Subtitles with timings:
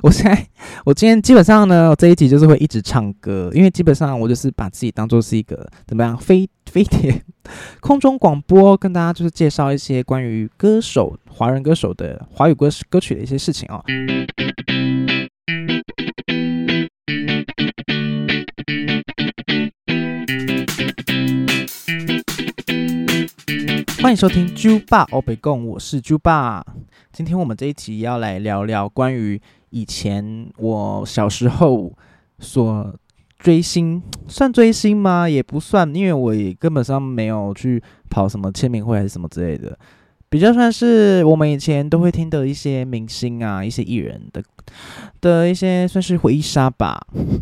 [0.02, 0.48] 我现在，
[0.86, 7.22] 我今天基本上呢，这一集就是会一直唱歌，因为基本上我就是把自己当做是一个怎么样飞 飞碟
[7.80, 13.84] 空中广播，跟大家就是介绍一些关于歌手、华人歌手的华语歌歌曲的一些事情哦。
[24.02, 26.64] 欢迎收听猪爸欧北共，我是猪爸。
[27.12, 29.38] 今天我们这一集要来聊聊关于
[29.70, 31.92] 以前我小时候
[32.38, 32.94] 所
[33.38, 35.28] 追星， 算追星吗？
[35.28, 39.78] 也不算，因为我也根本上没有去跑什么签名会还是什么之类的，
[40.28, 44.42] 比较算是我们以前都会听的一些明星啊，一些艺人的
[45.20, 47.00] 的一些算是回忆杀吧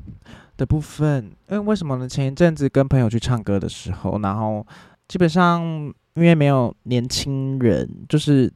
[0.56, 1.24] 的部分。
[1.50, 2.08] 因为为什么呢？
[2.08, 4.66] 前一阵子跟朋友去唱歌的时候，然后
[5.08, 5.92] 基本上。
[6.14, 8.52] 因为没有年轻人，就是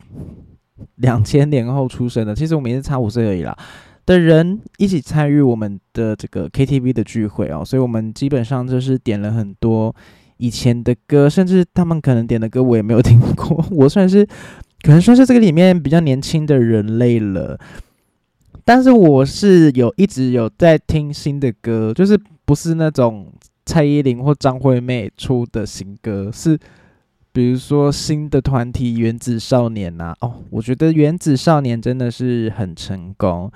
[0.96, 3.56] 两千年后出生的，其实我们也是差五岁而已啦
[4.04, 9.94] 的人一起参与我们的这个 KTV 的聚会哦，所以我们基本上就是点了很多
[10.38, 14.26] 以前的歌，甚至他们可能点的歌我也没有听过，我算是
[14.82, 17.56] 可能算是这个里面比较年轻的人类了，
[18.64, 23.32] 但是我是有一直有在听新的歌，就是不是那种
[23.64, 26.58] 蔡依林或张惠妹出的新歌，是。
[27.32, 33.50] 比如说新的团体原子少年呐，哦，我觉得原子少年真的是很成功。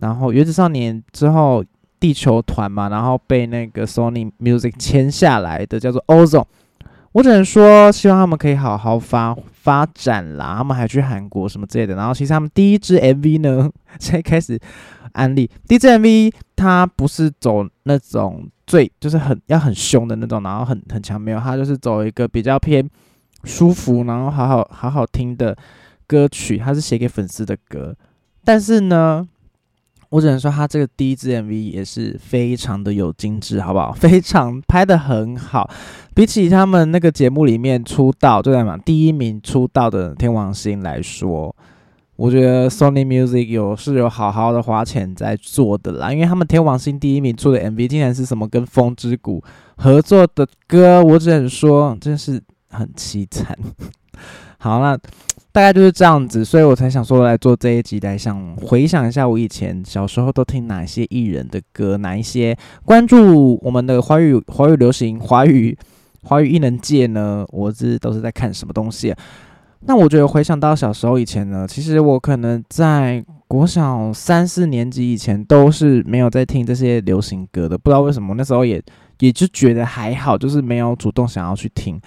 [0.00, 1.64] 然后原子少年之后
[2.00, 6.44] 地球团嘛，然后被那个 Sony Music 签下来的叫做 Ozone，
[7.12, 10.56] 我只能说希望他们可以好好发发展啦。
[10.58, 11.94] 他们还去韩国什么之类的。
[11.94, 14.58] 然后其实他们第一支 MV 呢， 才开始
[15.12, 15.48] 安利。
[15.68, 22.88] 第一支 MV 它不是走那种最就是很要很凶的那种，然后很很强，没有，他就是走一个比较偏。
[23.46, 25.54] 舒服，然后好好好好听的
[26.06, 27.94] 歌曲，他是写给粉丝的歌。
[28.42, 29.28] 但是呢，
[30.08, 33.92] 我只能说，他这个第一支 MV 也是非常的有精致，好不好？
[34.00, 35.68] 非常拍的很好。
[36.14, 41.54] 比起他们那个节目里面出道，就在嘛第一名出道的天王星来说，
[42.16, 46.12] 我觉得 Sony Music 有是有好好的花钱在做的啦。
[46.12, 49.42] 因为他们天王星第一名出的 MV 竟然是什么跟风之谷
[49.76, 52.42] 合作的歌，我只能说，真是。
[52.76, 53.56] 很凄惨，
[54.58, 54.96] 好，那
[55.52, 65.78] 大概就是这样子，所以我才想说来做这一集，来想回想一下我以前小时候都听哪些艺人的歌，哪一些关注我们的华语华语流行华语
[66.24, 67.46] 华语艺能界呢？
[67.50, 69.14] 我这都是在看什么东西？
[69.86, 78.82] 那我觉得回想到小时候以前呢，其实我可能在国小三四年级以前都是没有在听这些流行歌的，不知道为什么那时候也
[79.20, 82.00] 也就觉得还好，就是没有主动想要去听。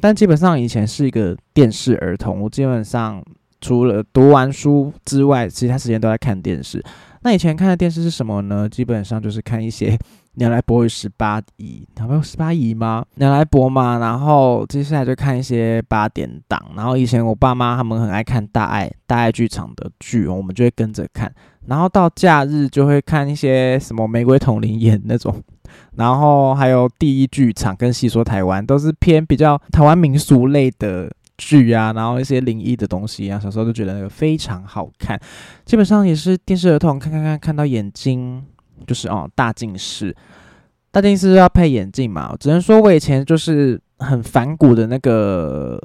[0.00, 3.22] 但基本上以前是一个电视儿童，我基本上
[3.60, 6.82] 除了读完书之外，其他时间都在看电视。
[7.22, 8.68] 那以前看的电视是什么呢？
[8.68, 9.96] 基本上就是看一些
[10.34, 13.04] 鸟来伯与十八姨，有没有十八姨吗？
[13.16, 16.60] 鸟来伯嘛，然后接下来就看一些八点档。
[16.76, 21.32] 然后以前我爸妈他们很爱看大爱大爱剧场的剧，我们就会跟着看。
[21.66, 25.42] 然后到假日就会看一些什么玫瑰童林演那种。
[25.96, 31.08] 然后还有第一剧场跟戏说台湾都是偏比较台湾民俗类的
[31.38, 35.20] 剧啊，然后一些灵异的东西啊，小时候就觉得那个非常好看，
[35.64, 38.44] 基本上也是电视儿童看看看看到眼睛
[38.86, 40.14] 就是哦大近视，
[40.90, 43.80] 大近视要配眼镜嘛，只能说我以前就是。
[44.02, 45.78] 很反骨的那个，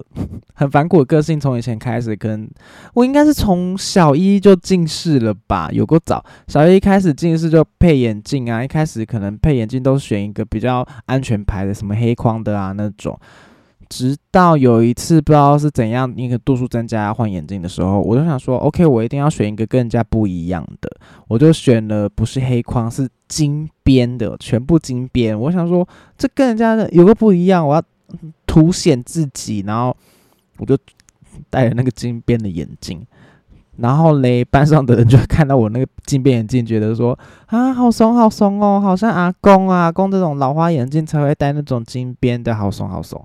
[0.54, 2.50] 很反骨的个性，从以前开始，可能
[2.94, 13.20] 我应该是从小一就近视了吧，有过早，小一开始近视就配眼镜啊，一开始可能配眼镜都选一个比较安全牌的，什么黑框的啊那种。
[13.90, 20.90] 直到有一次不知道是怎样，那个度数增加换眼镜的时候，我就想说，OK，我一定要选一个跟人家不一样的，
[21.28, 25.40] 我就选了不是黑框，是金边的，全部金边。
[25.40, 25.88] 我想说，
[26.18, 27.84] 这跟人家的有个不一样，我要
[28.46, 29.96] 凸显自己，然后
[30.58, 30.78] 我就
[31.50, 33.06] 戴了那个金边的眼镜。
[33.78, 37.18] 然后嘞，班上的人就看到我那个镜片眼镜，觉得说
[37.48, 43.22] 啊，好怂好怂哦，好像阿公啊，阿公这种老花眼镜才会戴那种金边的，好怂好怂。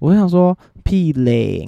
[0.00, 1.66] 我想说屁嘞，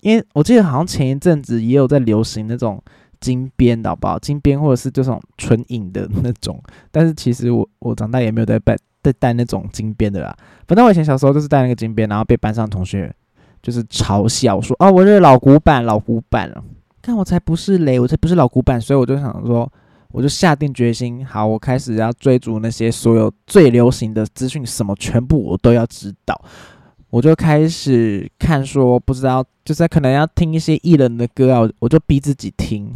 [0.00, 2.82] 因为我记得好像前一阵子也有在流行那种
[3.20, 4.18] 金边的，好不好？
[4.18, 10.36] 金边或者是这种纯银的那种，但是其实我我长大也没有在戴在戴那种金边的啦。
[10.66, 13.14] 反正我以前小时候就是戴那个金边，然后被班上同学
[13.62, 16.60] 就是嘲笑说啊，我是老古板，老古板了。
[17.02, 19.70] 看我才不是雷，我才不是老古板，所以我就想说，
[20.12, 26.40] 我就下定决心，好，我开始要追逐那些所有最流行的资讯，什么全部我都要知道。
[27.08, 32.92] 我就开始看说，不知道，就是可能要听一些艺人的歌啊，我就逼自己听。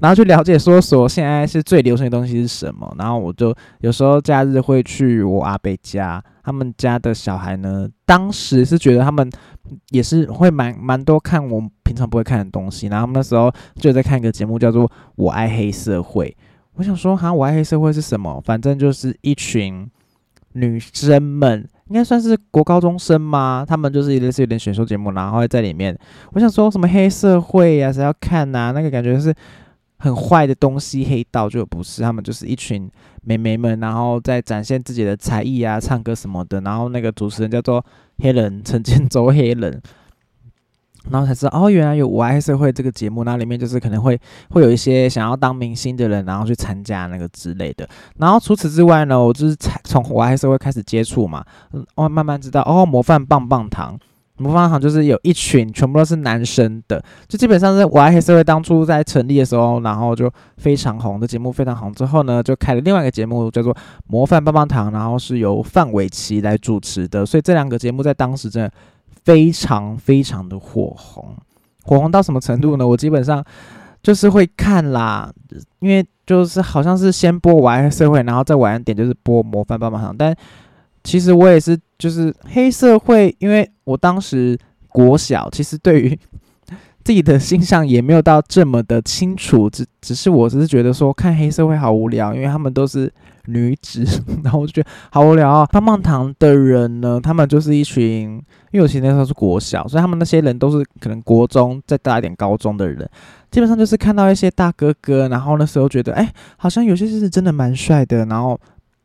[0.00, 2.94] 然后去了解说说现在是最流行的东西是什么。
[2.98, 9.30] 然后我就有时候假日会去我阿伯家，他们家的小孩呢，当时是觉得他们
[9.90, 12.88] 也是会蛮蛮多看我平常不会看的东西。
[12.88, 14.86] 然后那时候就在看一个节目叫做
[15.16, 16.36] 《我爱黑社会》，
[16.74, 18.40] 我想说哈，我爱黑社会是什么？
[18.44, 19.88] 反正就是一群
[20.52, 21.68] 女生们。
[21.88, 23.66] 应该算是国高中生吗？
[23.68, 25.94] 他们就是类似有点选秀节目，然后在里面。
[26.32, 28.72] 我想说什么黑社会呀，谁要看呐？
[28.74, 29.34] 那个感觉是
[30.02, 32.02] 很坏的东西，黑道就不是。
[32.02, 32.90] 他们就是一群
[33.22, 36.60] 美眉们，然后在展现自己的才艺啊，唱歌什么的。
[36.62, 37.84] 然后那个主持人叫做
[38.18, 39.80] 黑人陈建州，黑人。
[41.10, 44.20] 然后才知道哦，原来有《我爱社会》这个节目，那里面就是可能会
[44.50, 47.88] 会有一些想要当明星的人，然后去参加那个之类的。
[48.18, 51.44] 然后除此之外呢，我就是才从《我爱社会》开始接触嘛，
[51.94, 53.96] 哦，慢慢知道哦，模范棒棒糖，
[54.42, 63.72] 模范棒糖就是有一群全部都是男生的，就基本上是《我爱黑社会》当初在成立的时候，然后就非常红的节目，非常红之后呢，就开了另外一个节目叫做
[64.06, 68.70] 《模范棒棒糖》，然后是由范玮琪来主持的，所以这两个节目在当时真的。
[69.24, 71.24] 非常非常的火红，
[71.84, 72.84] 火红到什么程度呢？
[72.84, 73.44] 我基本上
[74.02, 75.32] 就是会看啦，
[75.78, 80.12] 因为就是好像是先播《玩社会》，然后再晚一点就是播《模范棒棒糖》。
[80.18, 80.34] 但
[81.04, 84.58] 其实我也是，就是黑社会，因为我当时
[84.88, 86.18] 国小，其实对于
[87.04, 93.12] 自己的形象也没有到这么的清楚，只只是我只是觉得说看黑社会好无聊，因为他们都是。
[93.46, 94.04] 女子，
[94.44, 95.66] 然后我就觉得好无聊啊！
[95.66, 98.40] 棒棒糖的人呢，他们就是一群，
[98.70, 102.98] 因为我其实那时候是国小，所以他们那些人都是可能国中再大一点高中的人，
[103.50, 108.56] 基本上就是看到一些大哥哥，然后那时候觉得，哎，好像有些是真的蛮帅的，然后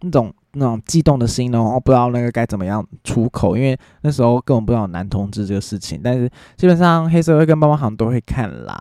[0.02, 8.80] 那种那种悸动的心呢，然后不知道那个该怎么样出口，因为那时候根本不知道男同志这个事情，但是基本上黑社会跟棒棒糖都会看啦。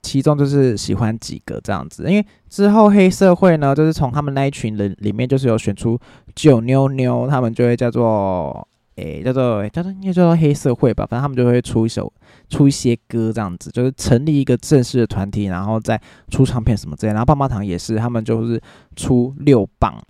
[0.00, 5.98] 其中就是喜欢几个这样子，因为之后黑社会呢，就是从他们那一群人里面，就是有选出
[6.36, 12.10] 九妞妞，他们就会叫做诶，叫做叫做应该叫做黑社会吧，反正他们就会出一首
[12.48, 16.00] 出一些歌这样子，就是成立一个正式的团体，然后再
[16.30, 17.12] 出唱片什么之类。
[17.12, 18.60] 然后棒棒糖也是，他们就是
[18.94, 20.00] 出六棒。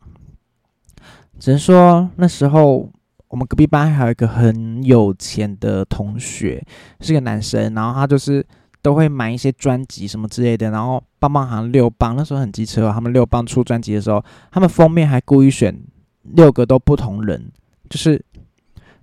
[1.38, 2.90] 只能说那时候
[3.28, 6.64] 我们隔壁班还有一个很有钱的同学，
[7.00, 8.44] 是个男生，然后他就是。
[8.80, 15.76] 都会买一些专辑什么之类的，然后棒棒糖六棒那时候很机车，他们六棒出专辑的时候，他们封面还故意选
[16.22, 17.50] 六个都不同人，
[17.90, 18.24] 就是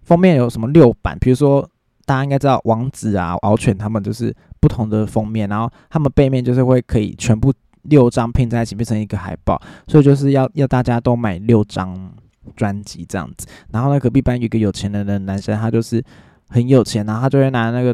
[0.04, 1.70] 封面有什么六版，比如说
[2.06, 7.54] 大家应该知道王子啊、敖犬他们就是不同的封面，然后他们背面就是会可以全部
[7.84, 12.12] 六张拼在一起变成一个海报，所以就是要要大家都买六张
[12.56, 13.48] 专辑这样子。
[13.72, 16.04] 然后呢，隔壁班有一个有钱人的男生，他就是
[16.50, 17.94] 很有钱，然后他就会拿那个。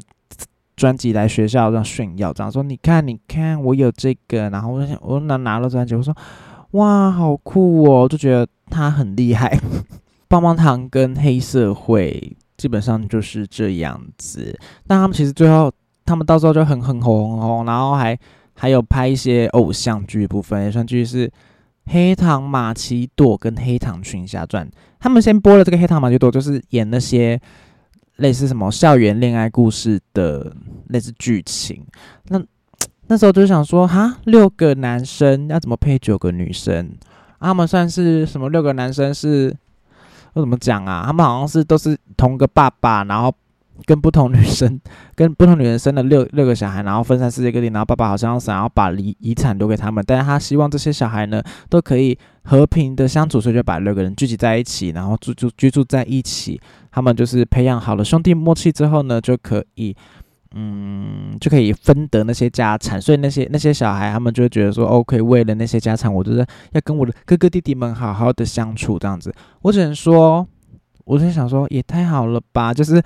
[0.78, 6.16] 专辑来学校这样炫耀，这样说，你看，你看，我有这个，然后我想，我拿拿了专辑，我说，
[6.72, 9.60] 哇，好酷哦，就觉得他很厉害。
[10.28, 14.58] 棒棒糖跟黑社会基本上就是这样子，
[14.88, 15.72] 但他们其实最后，
[16.04, 18.18] 他们到时候就很很红很红，然后还
[18.56, 21.28] 还有拍一些偶像剧部分，偶像剧是
[21.92, 24.66] 《黑糖玛奇朵》跟《黑糖群侠传》，
[25.00, 27.40] 他们先播了这个《黑糖玛奇朵》，就是演那些。
[28.18, 30.56] 类似什么校园恋爱故事的
[30.90, 31.84] 类似剧情，
[32.28, 32.40] 那
[33.08, 36.92] 那时候就想说，哈，六个男生要怎么配九个女生？
[37.40, 38.48] 他们算是什么？
[38.50, 39.56] 六个男生是
[40.34, 41.04] 我怎么讲啊？
[41.08, 43.34] 他们好像是都是同个爸爸，然后
[43.86, 44.80] 跟不同女生、
[45.16, 56.60] 跟不同女人生了六六个小孩，然后分散世界各地，然后爸爸好像想要把遗遗产留给他们，但是他希望这些小孩呢都可以和平的相处，所以就把六个人聚集在一起，然后住住居住在一起。
[56.92, 59.96] 他们就是培养好了兄弟默契之后呢，就可以，
[60.54, 63.02] 嗯，就可以分得那些家产。
[63.02, 69.34] 所以那些那些小孩，他们就会觉得说，OK，为了那些家产，我就是要跟我的哥哥弟弟们好好的相处，这样子。
[69.62, 70.46] 我只能说，
[71.06, 73.02] 我在想说，也太好了吧，就是。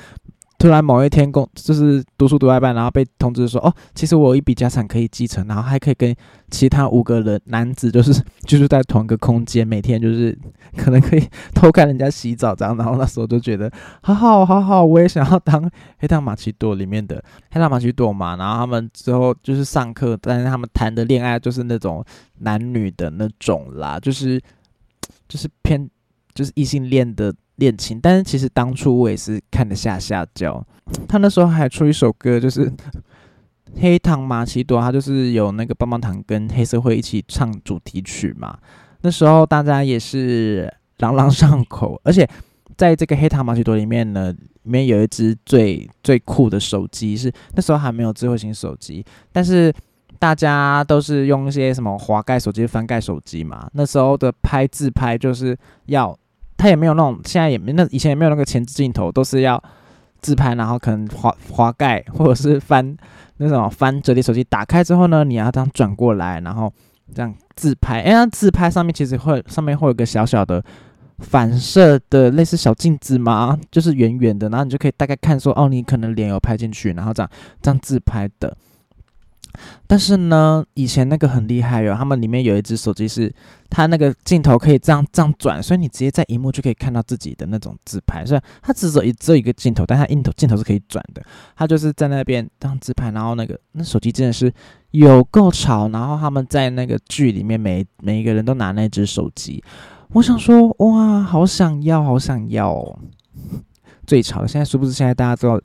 [0.66, 6.16] 突然某一天，工就是读书读一半，然后被通知说：“哦，其实我有一笔家产可以继承，然后还可以跟
[6.50, 8.12] 其他五个人男子，就是
[8.48, 10.36] 就是在同一个空间，每天就是
[10.76, 15.70] 可能可以偷看人家洗澡这样。”然后那时候就觉得好好好好，我也想要当
[16.00, 18.36] 黑糖玛奇朵里面的黑糖玛奇朵嘛。
[18.36, 22.04] 然后他们之后就是上课，但是他们谈的恋爱就是那种
[22.40, 24.42] 男女的那种啦，就是
[25.30, 25.88] 就是偏
[26.34, 27.32] 就是异性恋的。
[27.58, 30.66] 恋情，但是其实当初我也是看得下下脚。
[31.08, 32.70] 他那时候还出一首歌，就是
[33.78, 38.58] 《黑糖玛奇朵》，他就是有那个棒棒糖跟黑社会一起唱主题曲嘛。
[39.02, 42.28] 那时候大家也是朗朗上口，而且
[42.78, 49.74] 在这个《黑糖玛奇朵》里面呢，里面有一只最最酷的手机，是那时候还没有智慧型手机，但是。
[50.18, 53.70] 大家都是用一些什么滑盖手机、翻盖手机嘛。
[53.74, 55.56] 那时候的拍自拍就是
[55.88, 56.18] 要，
[56.66, 59.62] 它也没有那种，现在也没那以前也没有那个前置镜头，都是要
[60.20, 62.98] 自拍，然后可能滑滑盖或者是翻
[63.38, 66.74] 那种翻折叠手机，打开之后呢，你要这样转过来，然后
[67.14, 68.02] 这样自拍。
[68.02, 70.64] 哎，那自拍上面其实会上面会有个小小的。
[71.20, 73.58] 反射的类似小镜子吗？
[73.72, 77.32] 就是圆圆的，然后你就可以大概看说，哦，你可能脸有拍进去，然后这样
[77.62, 78.54] 这样自拍的。
[79.88, 83.34] 但是呢，以前那个很厉害哟，他们里面有一只手机是
[83.70, 88.26] 它那个镜头可以这样这样转，所以你直接在荧幕就可以看到自己的那种自拍。
[88.26, 91.24] 虽然它只有一只有一个镜头，但它镜头镜头是可以转的。
[91.56, 94.52] 它就是在那边当自拍，然后那个那手机真的是
[94.92, 95.90] 有够潮。
[95.90, 99.64] 然后他们在那个剧里面，每每一个人都拿那只手机。
[100.14, 102.72] 我想说，哇，好想要，好想要！
[102.72, 103.00] 哦！
[104.06, 105.60] 最潮，现在殊不知现在大家都要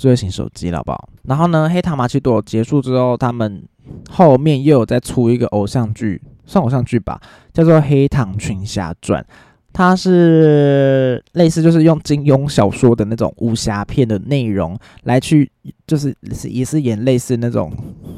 [0.00, 1.08] 智慧型手机了，好不好？
[1.24, 3.62] 然后呢，黑糖玛奇朵结束之后，他们
[4.08, 7.20] 后面又有在出一个偶像剧，算偶像剧吧，
[7.52, 9.22] 叫做《黑糖群侠传》。
[9.72, 15.48] 它是类似就是用金庸小说的那种武侠片的内容来去，
[15.86, 17.70] 就是是也是演类似那种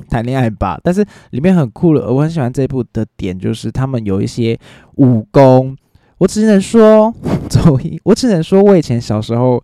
[0.09, 4.59] 谈恋爱吧，但是里面很酷的，我很喜欢这部的点就是他们有一些
[4.95, 5.77] 武功，
[6.17, 7.13] 我只能说，
[7.51, 9.63] 走一，我只能说我以前小时候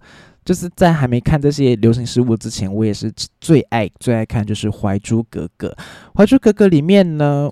[0.48, 5.68] 就是在还没看这些流行事物之前，我也是最爱最爱看就是《还珠格格》，
[6.14, 7.50] 《还珠格格》里面呢，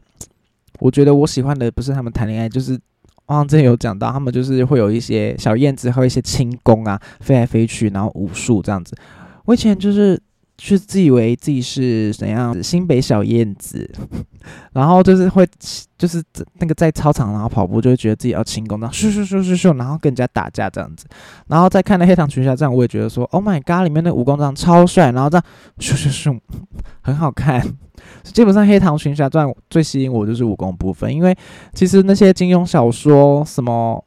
[0.78, 2.80] 我觉得我喜欢的不是他们谈恋爱，就是。
[3.26, 8.96] 啊之前有讲到，他们就是会有一些小燕子，和一些轻功啊，飞来飞去，然后武术这样子。
[9.46, 10.16] 我以前就是
[10.58, 13.90] 去自以为自己是怎样新北小燕子，
[14.72, 15.46] 然后就是会
[15.98, 16.22] 就是
[16.58, 21.06] 那个在操场然后跑步，就会觉得自己要轻功，然后咻咻咻咻咻，然后跟人家打架这样子。
[21.46, 25.44] 然后再看那《黑糖群侠传》，我也觉得说，Oh my god，里面那武功这样超帅，然后这样
[25.78, 26.40] 咻咻咻，
[27.02, 27.62] 很好看。
[28.24, 31.36] 基本上《黑糖群侠传》最吸引我就是武功部分，因为
[31.74, 34.02] 其实那些金庸小说，什么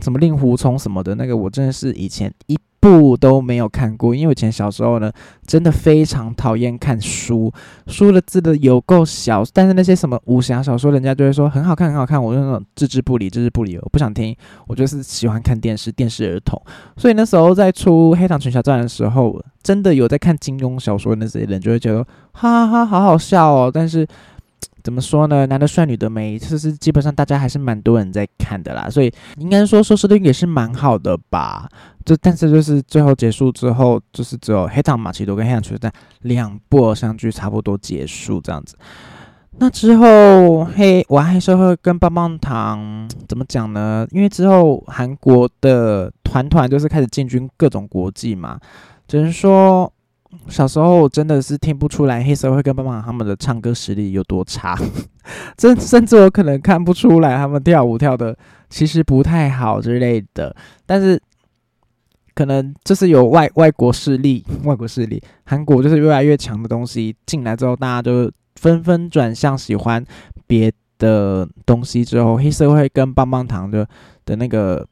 [0.00, 2.58] 什么令狐冲什么的，那个我真的是以前一。
[2.82, 5.12] 部都没有看过，因为以前小时候呢，
[5.46, 7.52] 真的非常讨厌看书，
[7.86, 9.44] 书的字的有够小。
[9.52, 14.36] 但是那些什么武侠小说，人家就会说很好看，很好看，我就那种置之不理，置之不理，我不想听。
[14.66, 16.60] 我就是喜欢看电视，电视儿童。
[16.96, 23.70] 所以那时候在出《黑糖群侠传》的时候，真的有在看金庸小说的那些人就会觉得哈哈哈，好好笑哦。
[23.72, 24.04] 但是。
[24.82, 25.46] 怎么说呢？
[25.46, 31.68] 男的帅，女的美，其实基本上大家还是蛮多人在看的啦，所以应该说收视率也是蛮好的吧。
[32.04, 38.74] 就但是就是最后结束之后，就是只有黑糖玛奇朵跟黑糖群侠两部偶像剧差不多结束这样子。
[39.58, 44.06] 那之后黑我黑社会跟棒棒糖怎么讲呢？
[44.10, 48.58] 因为之后韩国的团团就是开始进军各种国际嘛，
[49.06, 49.92] 只能说。
[50.48, 54.76] 小时候真的是听不出来黑社会跟棒棒糖他们的唱歌实力有多差，
[55.58, 58.36] 甚甚至我可能看不出来他们跳舞跳的
[58.70, 60.54] 其实不太好之类的。
[60.86, 61.20] 但是
[62.34, 70.04] 可能就是有外外国势力，外国势力，韩国就是越来越强的东西进来之后，大家就纷纷转向喜欢
[70.46, 72.04] 别的东西。
[72.04, 73.86] 之后黑社会跟棒棒糖的
[74.24, 74.86] 的那个。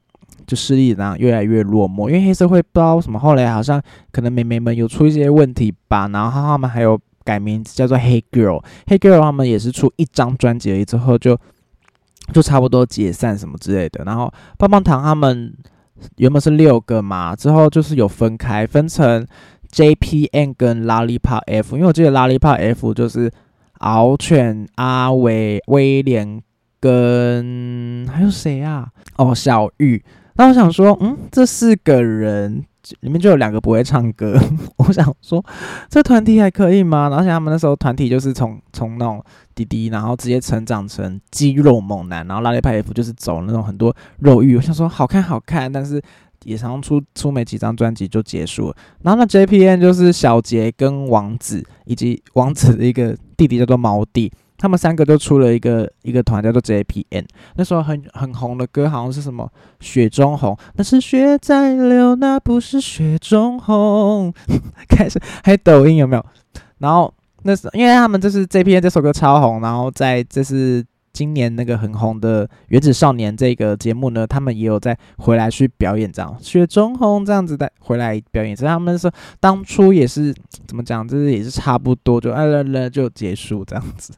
[0.50, 3.80] 就势力然后越来越落寞，因为黑社会不知道什么，后来好像
[4.10, 11.38] 可能美眉们有出一些问题吧，然后他们还有改名字叫做黑 girl，黑 girl 他们也是出一张专辑而已，之后就
[12.32, 14.02] 就差不多解散什么之类的。
[14.04, 14.28] 然后
[14.58, 15.54] 棒棒糖他们
[16.16, 19.24] 原本是六个嘛，之后就是有分开，分成
[19.70, 23.30] JPN 跟 Lollipop F，因为我记得 Lollipop F 就是
[23.78, 26.42] 敖犬、阿伟、威廉
[26.80, 28.88] 跟还有谁啊？
[29.16, 30.02] 哦，小玉。
[30.40, 32.64] 那我想说，嗯，这四个人
[33.00, 34.40] 里面就有两个不会唱歌。
[34.78, 35.44] 我想说，
[35.90, 37.10] 这团体还可以吗？
[37.10, 39.22] 然后像他们那时候团体就是从从那种
[39.54, 44.56] 滴滴，然后直接成长成肌肉猛男，然后拉力派 F 就是走那种很多肉欲。
[44.56, 46.00] 我想说，好看好看，但是
[46.44, 48.76] 也常出出没几张专辑就结束了。
[49.02, 54.32] 然后那 JPN 就是小杰跟王子，以及王子的一个弟弟叫做毛弟。
[54.60, 57.24] 他们三个都出了一个一个团，叫做 JPN。
[57.56, 59.50] 那时候很很红的歌，好像是什么
[59.84, 64.32] 《雪中红》，那是雪在流，那不是雪中红。
[64.86, 66.24] 开始还有抖音有没有？
[66.78, 67.12] 然后
[67.44, 78.56] 那时因为他们这是 JPN 这首歌超红，然后在这是今年那个很红的《原子少年》这个节目呢，他们也有在回来去表演这样《雪中红》这样子的回来表演。
[78.56, 80.34] 所以他们说当初也是
[80.66, 84.12] 怎么讲，就是也是差不多就哎了了就结束这样子。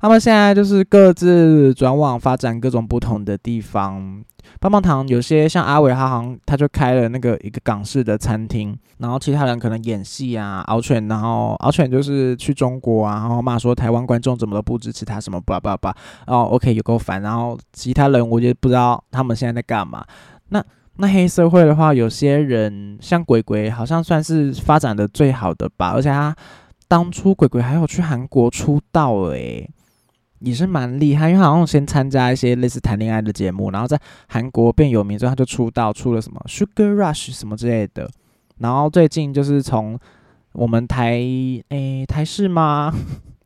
[0.00, 4.22] 他们现在就是各自转往发展各种不同的地方。
[4.60, 15.94] 棒棒糖有些像阿伟，他好像他就开了那个一个港式的餐厅，然后其他人可能演戏啊，敖犬，然后敖犬就是去中国啊，然后骂说台湾观众怎么都不支持他，什么叭叭叭，
[16.26, 20.04] 哦，OK 有够烦，然后其他人我就不知道他们现在在干嘛。
[20.50, 20.62] 那
[20.96, 26.36] 那黑社会的话，有些人像鬼鬼，好像算是发展的最好的吧，而且他
[26.88, 29.68] 当初鬼鬼还有去韩国出道诶。
[30.40, 33.98] 也是蛮厉害，因为好像先参加一些类似谈恋爱的节目，然后在
[34.28, 38.10] 韩国变有名之后，他就出道，出了什么 Sugar Rush 什么之类的。
[38.58, 39.98] 然后最近就是从
[40.52, 41.12] 我们台
[41.70, 42.92] 诶台视吗？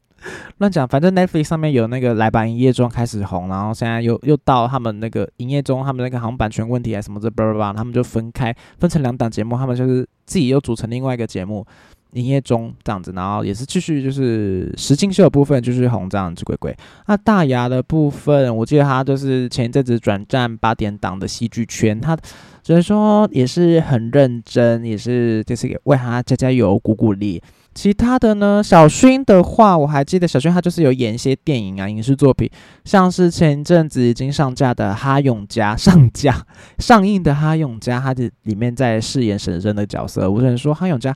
[0.59, 11.65] 乱讲，反正 Netflix 上面有那个来吧营业中开始红，然后现在又又到他们那个营业中，他们那个好像版权问题啊什么的，叭叭叭，他们就分开分成两档节目，他们就是自己又组成另外一个节目。
[12.13, 16.75] 营业中这样子，然后也是继续就是实境秀的部分就是红这样子鬼鬼。
[17.07, 22.17] 那大牙的部分，我记得他就是前一阵子转战八点档的戏剧圈，他
[22.63, 27.43] 只能说也是很认真，也是就是为他加加油鼓鼓励。
[27.75, 32.51] 其他的呢，小薰的话，我还记得小薰他就是有演一些电影啊影视作品，
[32.85, 36.45] 像是前一阵子已经上架的《哈永家》上架
[36.79, 41.13] 上映的《哈永家》，他的里面在饰演婶婶的角色，我只能说《哈永家》。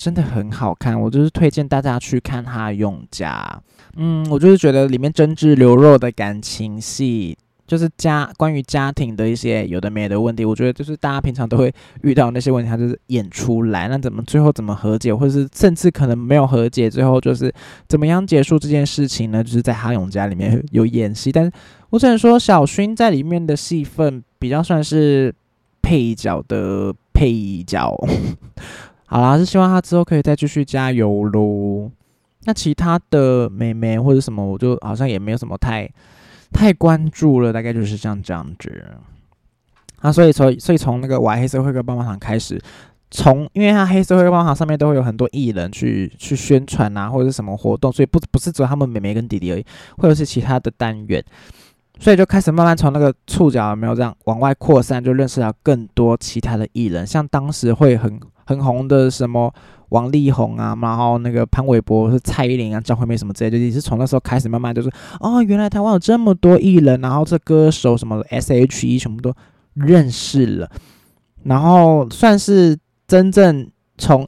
[0.00, 3.62] 真的很好看，我就是推荐大家去看他永家。
[3.96, 13.88] 嗯，我就是觉得里面真挚流露的感情戏，就是家关于家庭的一些有的没的问题，我觉得就是大家平常都会遇到那些问题，他就是演出来。
[13.88, 17.52] 那怎么最后怎么和解，或者是甚至可能没有和解，最后就是
[17.86, 19.44] 怎么样结束这件事情呢？
[19.44, 21.52] 就是在哈永家里面有演戏，但是
[21.90, 25.34] 我只能说小薰在里面的戏份比较算是
[25.82, 27.94] 配角的配角。
[29.10, 31.90] 好啦，是希望他之后可以再继续加油喽。
[32.44, 35.90] 那其他的妹妹或者什么，我就好像也没有什么太
[36.52, 38.86] 太关注了，大概就是像这样子。
[39.98, 42.62] 啊，所以从所以从那个玩黑社会跟棒棒糖开始，
[43.10, 49.66] 从因为他黑社会棒棒糖上面都会有很多艺人去去宣传啊，或者是什么活动，所以不不是只有他们妹妹跟弟弟而已，
[49.98, 51.20] 或者是其他的单元，
[51.98, 58.20] 所以就开始慢慢从那个触角没有这样往外扩散，就认识到更多其他的艺人，像当时会很。
[58.50, 59.54] 很红的什么
[59.90, 69.32] 王力宏啊，然后那个潘玮柏是蔡依林啊，张惠妹什么之类，就也是从那时候开始慢慢就是哦，原来台湾有这么多艺人，然后这歌手什么 S.H.E 全部都
[69.74, 70.68] 认识了，
[71.44, 74.26] 然后算是真正从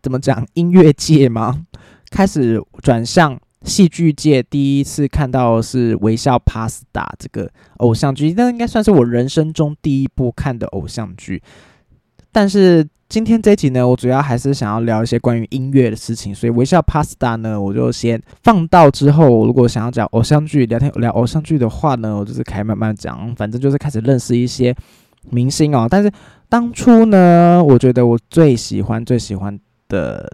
[0.00, 1.66] 怎么讲音乐界嘛，
[2.10, 6.80] 开始转向戏剧界，第一次看到是《微笑 Pasta》
[7.18, 11.42] 这个偶像剧，那应该算是我人生中第一部看的偶像剧，
[12.32, 12.88] 但是。
[13.12, 19.44] 今天这一集呢，我主要还是想要聊一些关于音乐的事情，所以微笑 Pasta 呢，我就先放到之后。
[19.44, 23.30] 如果想要讲偶像剧，聊天聊偶像剧的话呢，我就是可以慢慢讲。
[23.36, 24.74] 反正就是开始认识一些
[25.28, 25.86] 明星哦。
[25.90, 26.10] 但是
[26.48, 30.32] 当初呢，我觉得我最喜欢最喜欢的，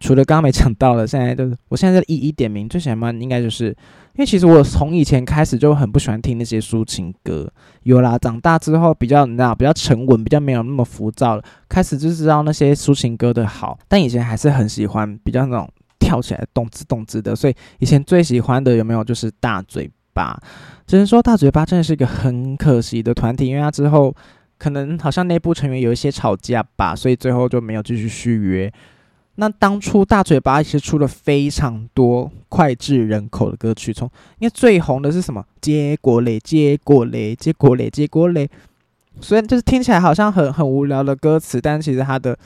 [0.00, 3.76] 除了刚刚没讲到的，现在就是我现在一一点名最喜欢，应该就是。
[4.14, 7.48] 因为其实我从以前开始就很不喜欢听那些抒情歌，
[7.84, 20.36] 有啦，长大之后比较你知道比较沉稳，比较没有那么浮躁了，开始就知道那些抒情歌的好，但以前还是很喜欢比较那种跳起来动滋动滋的，所以以前最喜欢的有没有就是大嘴巴？
[20.84, 24.12] 只能说大嘴巴真的是一个很可惜的团体，因为他之后
[24.58, 28.72] 可能好像内部成员有一些吵架吧，所以最后就没有继续续约。
[29.40, 35.44] 那当初大嘴巴其实出了非常多脍炙人口的歌曲，从因为最红的是什么？
[35.60, 38.50] 结果嘞，结果嘞，结果嘞，结果嘞。
[39.20, 42.36] 虽然就是听起来好像很很无聊的歌词，但其实它的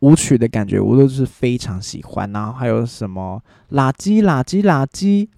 [0.00, 2.28] 舞曲的感觉我都是非常喜欢。
[2.32, 5.28] 然后还有什么垃圾垃圾垃圾？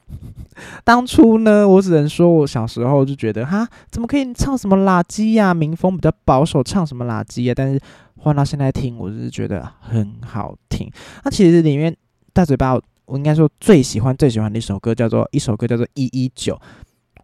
[0.83, 5.53] 当初呢，我只能说我小时候就觉得哈，怎么可以唱什么垃圾呀？
[5.53, 7.53] 民风比较保守，唱什么垃圾呀？
[7.55, 7.79] 但是。
[8.22, 10.88] 换到现在听，我就是觉得很好听。
[11.24, 11.94] 那其实里面
[12.32, 12.72] 大嘴巴，
[13.04, 16.56] 我应该说最喜欢最喜欢的一首歌叫做一首歌叫做一一九。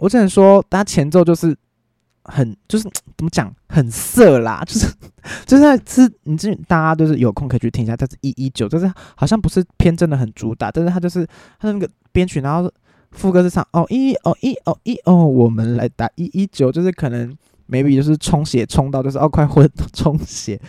[0.01, 1.57] 我只能说，它前奏就是
[2.25, 2.83] 很就是
[3.17, 4.93] 怎么讲，很色啦， 就是
[5.47, 7.97] 就是是，你这大家都是有空可以去听一下。
[7.97, 11.25] 它是一一九，就是好像不是偏真的很主打，但是它就是
[11.61, 12.69] 它的那个编曲，然后
[13.13, 17.37] 副歌是唱哦一哦一哦一哦，我们来打一一九，就是可能。
[17.69, 20.61] Maybe 就是充血充到就是哦快昏充血，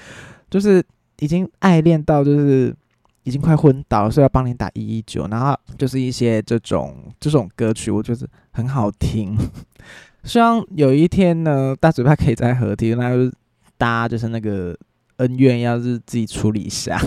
[0.49, 0.83] 就是
[1.19, 2.75] 已经爱恋到就是
[3.23, 9.37] 已经快昏倒，所以要帮你打一一九，然后就是一些这种这种歌曲，我觉得很好听。
[10.23, 13.33] 希望有一天呢，大嘴巴可以再合体，那就是
[13.77, 14.77] 大家就是那个
[15.17, 17.01] 恩怨，要是自己处理一下。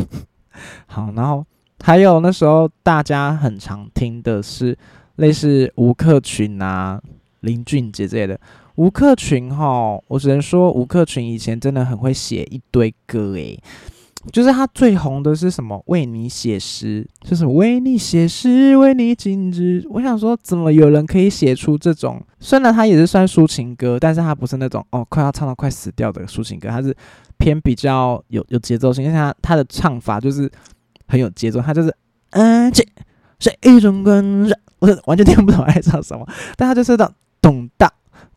[0.86, 1.44] 好，然后
[1.82, 4.76] 还有那时候大家很常听的是
[5.16, 7.00] 类似吴克群啊、
[7.40, 8.38] 林俊杰之类的。
[8.76, 13.58] 吴克群哈，我只能说吴克群以前真的很会写一堆歌诶，
[14.32, 15.82] 就是他最红的是什么？
[15.86, 19.84] 为你写诗，就是为你写诗，为你静止。
[19.90, 22.22] 我想说，怎么有人可以写出这种？
[22.38, 26.96] 虽然他也是算抒情歌，但是他不是那种哦快要唱到快死掉的抒情歌，他是
[27.36, 29.04] 偏比较有有节奏性。
[29.04, 30.50] 因为他他的唱法就是
[31.08, 31.94] 很有节奏，他就是
[32.30, 32.82] 嗯，这
[33.38, 37.14] 是一种感染，我完全听不懂他在唱什么，但他就是那种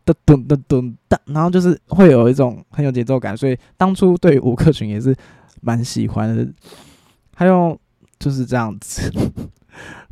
[0.06, 5.14] 噔噔噔噔噔，然后就是会有一种很有节奏感，所以当初对吴克群也是
[5.60, 6.46] 蛮喜欢的。
[7.34, 7.78] 还有
[8.18, 9.12] 就是这样子。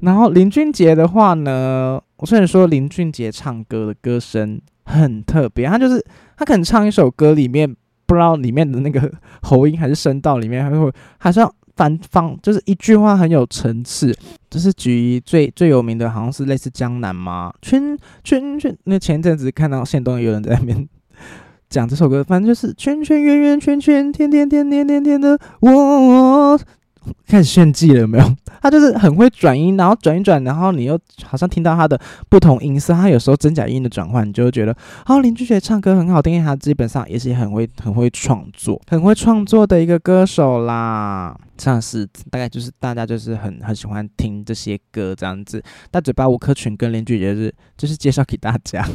[0.01, 6.05] 然后林俊杰的话呢，我虽然说林俊杰唱歌的歌声很特别，他就是
[6.37, 9.11] 他可能唱一首歌里面不知道里面的那个
[9.43, 11.51] 喉音还是声道里面，还会好像。
[11.77, 14.15] 反方就是一句话很有层次，
[14.49, 18.77] 就是举一最最有名的，好像是类似江南嘛，圈圈圈。
[18.85, 20.89] 那前阵子看到现东有人在那边
[21.69, 26.59] 讲这首歌，反正就是圈圈圆圆圈圈，天天天天天天的我。
[27.27, 28.37] 开始炫技了，有没有？
[28.63, 32.95] 他就是很会转音，然后转一转，然后你又好像听到他的不同音色。
[32.95, 34.75] 他有时候真假音的转换，你就会觉得，
[35.07, 36.43] 哦，林俊杰唱歌很好听。
[36.43, 41.37] 他基本上也是很会、很会创作、很会创作的一个歌手啦。
[41.57, 45.63] 这样是大概就是大家就是很很喜欢听这些歌这样子。
[45.91, 48.87] 大嘴巴吴克群跟林俊杰是就是介绍给大家，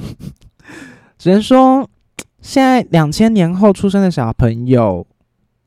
[1.18, 1.88] 只能说
[2.42, 5.06] 现在两千年后出生的小朋友。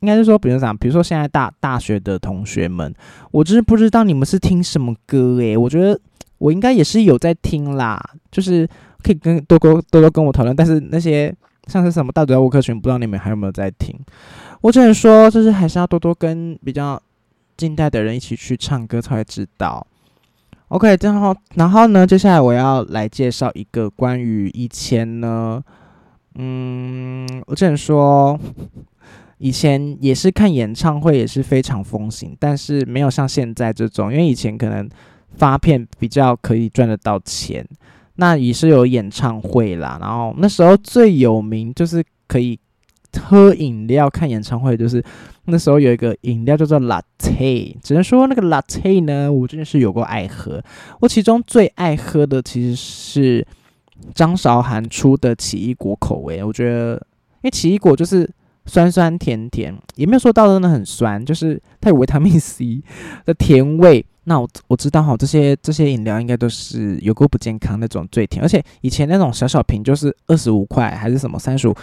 [0.02, 2.92] 应该是说，比如讲，比如说现在大大学的同学们，
[3.30, 5.98] 我就是不知道你们是听什么歌诶，我觉得
[6.38, 8.68] 我应该也是有在听啦，就是
[9.00, 10.56] 可以跟多多多多跟我讨论。
[10.56, 11.32] 但是那些
[11.68, 13.96] 像是什么大嘴巴吴克群，不知道你们还有没有在听？
[14.60, 17.00] 我只能说，就是还是要多多跟比较
[17.56, 19.86] 近代的人一起去唱歌才会知道。
[20.66, 25.62] OK，然后然后呢，接下来我要来介绍一个关于以前呢，
[26.34, 28.36] 嗯，我只能说。
[29.42, 34.88] 以前也是看演唱会也是非常风行，但是没有像现在这种，因为以前可能
[35.36, 37.66] 发片比较可以赚得到钱，
[38.14, 39.98] 那也是有演唱会啦。
[40.00, 42.56] 然后那时候最有名就是可以
[43.20, 45.02] 喝饮料看演唱会，就是
[45.46, 50.62] 那时候有一个饮料叫做 Latte，只能说那个 Latte 呢，我真的是有过爱喝。
[51.00, 53.44] 我其中最爱喝的其实是
[54.14, 56.94] 张韶涵出的奇异果口味，我觉得
[57.38, 58.30] 因为奇异果就是。
[58.64, 62.80] 酸酸甜甜，也没有说到真的很酸，就是它有维他命 C
[63.24, 64.04] 的甜味。
[64.24, 71.74] 那我我知道哈，这些这些饮料应该都是有过不健康那种最甜，而且以前那种小小瓶就是二十五块还是什么三十五，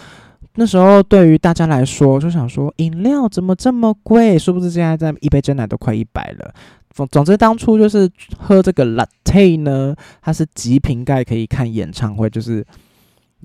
[0.56, 4.40] 那时候对于大家来说就想说饮料怎么这么贵？
[4.40, 6.54] 殊不知现在在一杯真奶都快一百了。
[6.92, 12.66] 总总之当初就是喝这个 latte 呢，它是极瓶盖可以看演唱会，就是。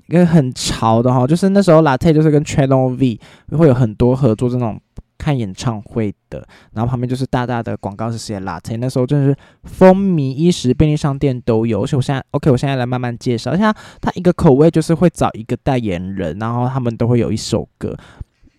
[0.07, 3.19] 一个很潮的哈，就是那时候 Latte 就是跟 Channel V
[3.57, 4.79] 会有很多合作这种
[5.17, 11.83] 看演唱会的，然后旁边就是大大的广告是写 Latte，那时候真的是风靡一时，便利商店都有。
[11.83, 17.97] 而且我现在 OK，我现在来慢慢介绍一下，它一个口味就是会找一个代言人，然后他们都会有一首歌，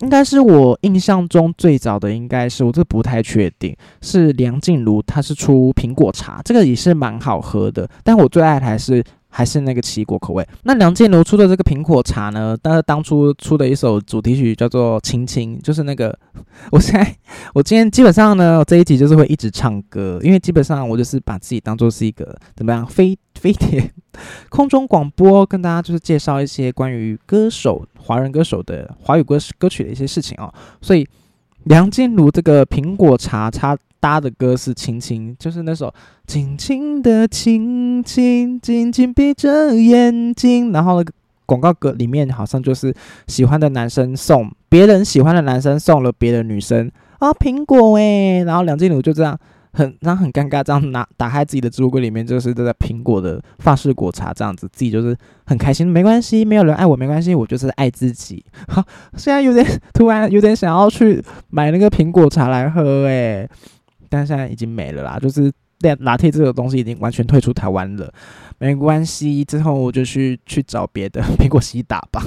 [0.00, 9.04] 应该是我印象中最早的，应该是我这不太确定，是梁静茹，她是出苹果茶，这个也是蛮好喝的，但我最爱的还是。
[9.28, 10.46] 还是那个奇异果口味。
[10.62, 12.56] 那梁静茹出的这个苹果茶呢？
[12.62, 16.16] 但是当初出的一首主题曲叫做《亲亲》，就是那个。
[16.72, 17.16] 我现在
[17.52, 23.92] 我今天基本上呢，这一集就是会一直唱歌，因为基本上我就是把自己当做是一个怎么样飞飞碟
[24.48, 30.52] 空中广播，跟大家就是介绍一些关于歌手、华人歌手的华语歌歌曲的一些事情哦。
[30.80, 31.06] 所以
[31.64, 33.76] 梁静茹这个苹果茶茶。
[34.06, 35.88] 搭的歌是《亲亲》，就是那首
[36.28, 40.70] 《轻轻的亲亲》，紧紧闭着眼睛。
[40.70, 41.02] 然后
[41.44, 42.94] 广告歌里面好像就是
[43.26, 46.88] 喜欢的男生送别人喜欢的男生送了别的女生
[47.18, 48.44] 啊苹果诶。
[48.44, 49.36] 然后梁静茹就这样
[49.72, 55.16] 很然后很尴尬，这样拿打开自己的置物柜里面就是这个苹果的法式果茶，这样子自己就是
[55.46, 58.44] 很开心，没关系，没有人爱我没关系，我就是爱自己。
[58.68, 58.84] 好，
[59.16, 63.50] 现在有点突然有点想要去买那个苹果茶来喝诶。
[64.08, 68.12] 但现在已经没了啦，就是拿拿铁这个东西已经完全退出台湾了。
[68.58, 72.22] 没关系，之后我就去去找别的 苹果西打吧。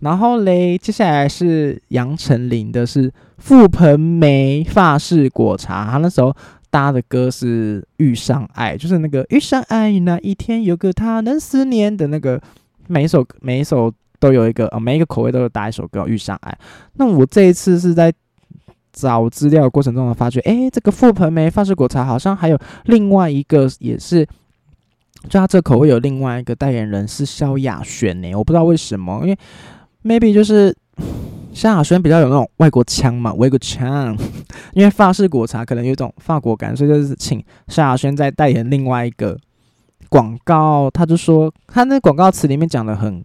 [0.00, 6.34] 然后嘞，接下来是杨丞琳的是覆盆梅法式果茶，他那时候
[6.70, 12.40] 搭的歌是遇上爱，就是那个遇上爱那一天有个他能思念的那个，
[12.86, 16.56] 每一首每一首都有一个呃每一个口味都有搭一首歌遇上爱。
[16.94, 18.12] 那我这一次是在。
[19.00, 24.26] 找资料过程中，发觉，哎，这个覆盆梅法式果茶好像还有另外一个，也是
[25.28, 29.38] 就它这口味有另外一个代言人是萧亚轩呢，我不知道为什么，因为
[30.02, 30.76] maybe 就是
[31.52, 34.16] 萧亚轩比较有那种外国腔嘛，外国腔，
[34.72, 39.38] 因为法式果茶可能有一种法国感，所以就是请萧亚轩在代言另外一个
[40.08, 43.22] 广告，他就说他那广告词里面讲的很。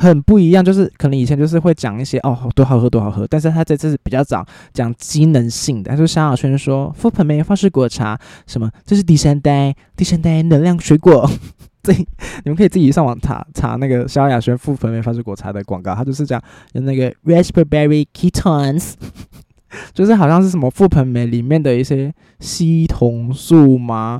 [0.00, 11.28] 很不一样，就是可能以前就是会讲一些哦多好喝多好喝，但是他这次比较早讲机能性的，他说萧亚轩说覆盆梅法式果茶什么，这是第三代第三代能量水果，
[11.84, 12.06] 这你
[12.46, 18.94] 们可以自己上网查查那个萧亚轩覆盆梅法式果茶的广告，他就是讲有那个 raspberry ketones，
[19.92, 24.18] 就是好像是什么覆盆梅里面的一些烯酮素吗？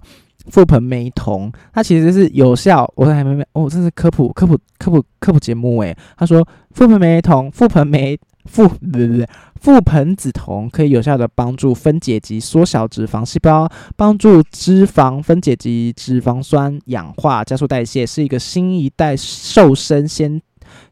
[0.51, 2.91] 覆盆梅酮，它其实是有效。
[2.97, 5.97] 我还没没哦，这是科普科普科普科普节目诶。
[6.17, 8.19] 他说覆盆梅酮、覆盆梅
[8.51, 20.41] 覆不对不，覆盆子酮可以有效的帮助分解及缩小脂肪细胞，帮助脂肪分解及脂肪酸氧化，加速代谢，是一个新一代瘦身纤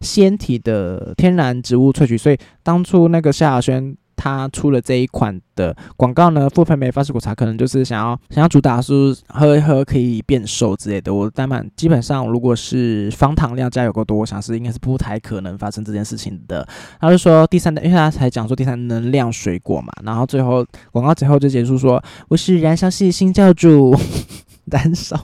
[0.00, 2.18] 纤体的天然植物萃取。
[2.18, 3.96] 所以当初那个夏亚轩。
[4.18, 11.14] 他出了这一款的广告呢，覆盆梅法式果茶可能就是想要想要主打是喝一喝可以变瘦之类的。
[11.14, 16.66] 我当然基本上如果是方糖量加有够多，我想是应该是不太可能发生这件事情的。
[17.00, 23.96] 他就说第三代，因为他才讲说第三能量水果嘛，然后最后广告最后就结束说我是燃烧系新教主，
[24.66, 25.16] 燃烧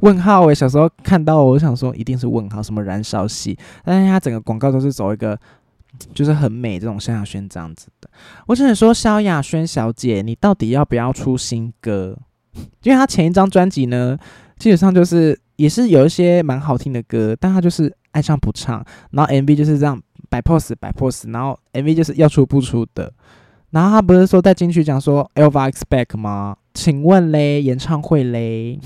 [0.00, 5.38] 问号诶，小时候看到我想说一定是问号什么燃烧系，但是他整个广告都是走一个。
[6.14, 8.08] 就是很美这种萧亚轩这样子的，
[8.46, 12.18] 我只能说萧亚轩小姐，你到底要不要出新歌？
[12.82, 14.18] 因为她前一张专辑呢，
[14.58, 23.12] 基本上就是也是有一些蛮好听的歌，但她就是爱唱不唱，然后 MV 就是这样摆 pose 摆 pose，然后 MV 就是要出不出的。
[23.70, 26.56] 然后她不是说在金曲讲说 Elva expect 吗？
[26.74, 28.80] 请问嘞，演唱会嘞？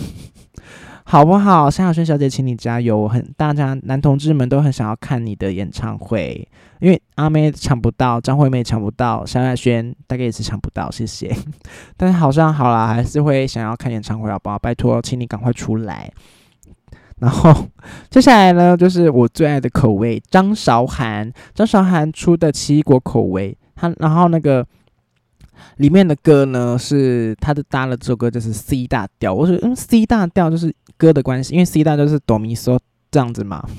[1.07, 3.07] 好不好，夏小轩小姐，请你加油！
[3.07, 6.49] 很，大家男同志们都很想要看你的演唱会，
[6.81, 11.31] 因为阿妹抢不到，张惠妹抢不到，萧亚轩大概也是抢不到，谢谢。
[11.99, 14.59] 但是好像好啦，还是会想要看演唱会，好不好？
[14.59, 16.11] 拜托，请你赶快出来。
[17.19, 17.55] 然后
[18.11, 24.67] 接下来呢，就是我最爱的口味，张韶涵，张韶涵出的奇异果口味，他然后那个。
[25.77, 29.33] 里面的歌呢，是他的搭了这首歌，就是 C 大调。
[29.33, 32.79] 我说，嗯，C 大调就是歌的关系，因为 C 大调是哆咪嗦
[33.11, 33.63] 这样子嘛。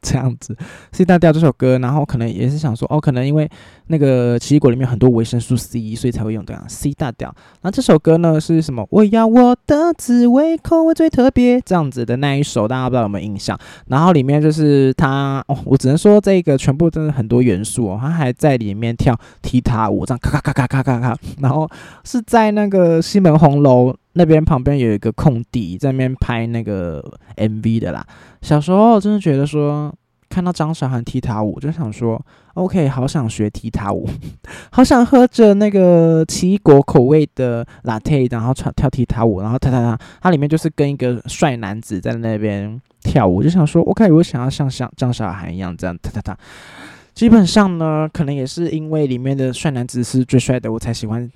[0.00, 0.56] 这样子
[0.92, 3.50] ，C 大调这首歌，然后可能也是想说，哦，可能因为
[3.88, 7.34] 那个奇异果里面很多维生素 C，所以才会用这样 C 大调。
[7.62, 8.86] 那这首歌呢是什么？
[8.90, 13.58] 我要我的滋味口味最特别，这样子的那一首，大家不知道有没有印象？
[13.88, 17.98] 然后里面就是他，哦，我只能说这个全部真的很多元素哦。
[18.00, 21.68] 他还在里面跳踢踏舞，这样咔咔咔咔咔咔咔，然后
[22.04, 23.92] 是在那个西门红楼。
[24.14, 27.02] 那边旁边有一个空地，在那边拍那个
[27.36, 28.04] MV 的啦。
[28.42, 29.94] 小时候真的觉得说，
[30.28, 32.20] 看到张韶涵踢踏舞，就想说
[32.54, 34.08] ，OK，好想学踢踏舞，
[34.70, 46.36] 好想喝着那个奇异果口味的 latte，然后跳跳踢踏舞，然后踏踏踏，它里面就是跟一个帅男子在那边跳舞，就想说，OK，我想要像像张韶涵一样这样踏踏踏。
[47.14, 51.30] 基本上呢，可能也是因为里面的帅男子是最帅的，我才喜欢。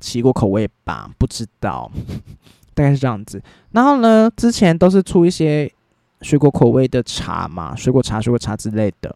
[0.00, 1.90] 奇果口味吧，不知道，
[2.74, 3.42] 大概是这样子。
[3.72, 5.70] 然后呢，之前都是出一些
[6.22, 9.14] 水果口味的茶嘛，水果茶、水果茶之类的。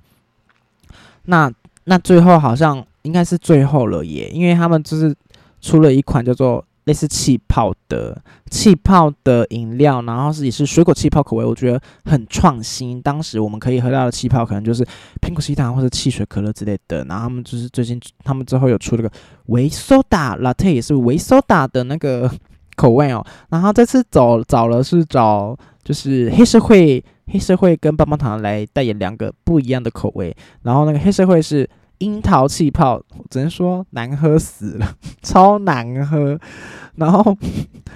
[1.24, 1.52] 那
[1.84, 5.14] 那最后好像应该是最后了耶，因为他们就是
[5.60, 6.64] 出了一款叫做。
[6.84, 13.00] 类似气泡的气泡的饮料，然后是也是水果气泡口味，我觉得很创新。
[13.00, 14.84] 当时我们可以喝到的气泡，可能就是
[15.20, 17.04] 苹果西糖或者汽水可乐之类的。
[17.04, 19.10] 然后他们就是最近，他们之后有出了个
[19.46, 22.30] 维苏打 latte，也是维苏打的那个
[22.76, 23.24] 口味哦。
[23.50, 30.36] 然后这次走找了是找就是黑社会，黑社会跟棒棒糖来代言两个不一样的口味。
[30.62, 31.68] 然后那个黑社会是。
[32.02, 36.38] 樱桃气泡，只能说难喝死了， 超难喝。
[36.96, 37.22] 然后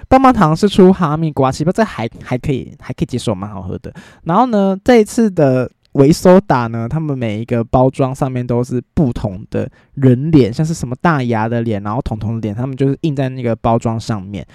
[0.08, 3.92] 棒棒糖是出哈密瓜气泡，这还还可以，还可以接受，蛮好喝的。
[4.22, 14.46] 然后呢，这一次的维苏打呢，他们每一个包装上面都是不同的人脸，像是什么大牙的脸，然后彤彤的脸，他们就是印在那个包装上面。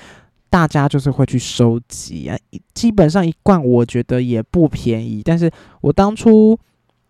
[0.50, 2.36] 大家就是会去收集啊，
[2.74, 6.58] 基本上一罐我觉得也不便宜，但是我当初。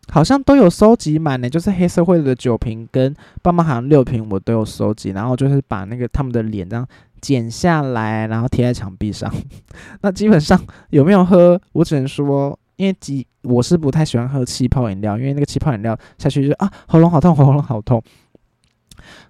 [0.10, 6.86] 好像都有收集满呢，就是黑社会的酒瓶跟棒棒糖六瓶我都有收集，然后就是把那个他们的脸这样
[7.22, 9.32] 剪下来，然后贴在墙壁上。
[10.02, 10.60] 那基本上
[10.90, 18.04] 有没有喝，我只能说，因为几我是不太喜欢喝气泡饮料，因为那个气泡饮料下去就啊喉咙好痛，喉咙好痛。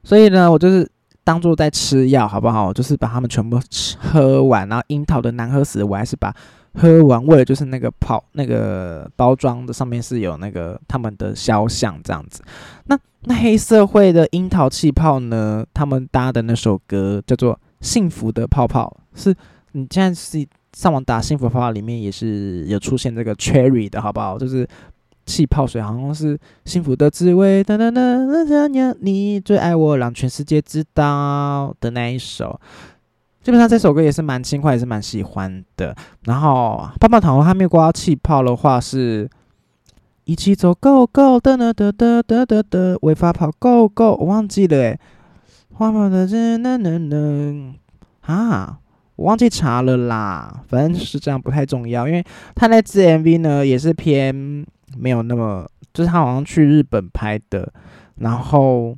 [0.03, 0.89] 所以呢，我就是
[1.23, 2.73] 当做在吃药，好不好？
[2.73, 6.33] 就是把它们全部吃喝完，然后樱桃的难喝死，我还是把。
[6.73, 12.41] 喝完为了就是那个泡那个包装的上面是有那个他们的肖像这样子。
[12.85, 15.65] 那那黑社会的樱桃气泡呢？
[15.73, 19.35] 他们搭的那首歌叫做《幸福的泡泡》，是
[19.73, 24.37] 你现在是上网打《幸福泡泡》里面也是有出现这个 Cherry 的好不好？
[24.37, 24.67] 就是
[25.25, 27.63] 气泡水，好像是幸福的滋味。
[27.63, 32.59] 噔噔噔噔噔，你最爱我，让全世界知道的那一首。
[33.41, 35.95] 基本上这首歌也是蛮轻快，也是蛮喜欢的。
[36.25, 39.27] 然后棒棒糖和哈密瓜气泡的话，是
[40.25, 44.99] 一起走，Go Go，噔噔噔噔噔噔噔，违法跑，Go Go，我忘记了诶。
[45.73, 47.73] 花跑的噔噔噔噔，
[48.21, 48.77] 啊，
[49.15, 50.61] 我忘记查了啦。
[50.67, 52.23] 反正是这样，不太重要，因为
[52.53, 54.35] 他那支 MV 呢也是偏
[54.95, 57.73] 没有那么，就是他好像去日本拍的，
[58.17, 58.95] 然后。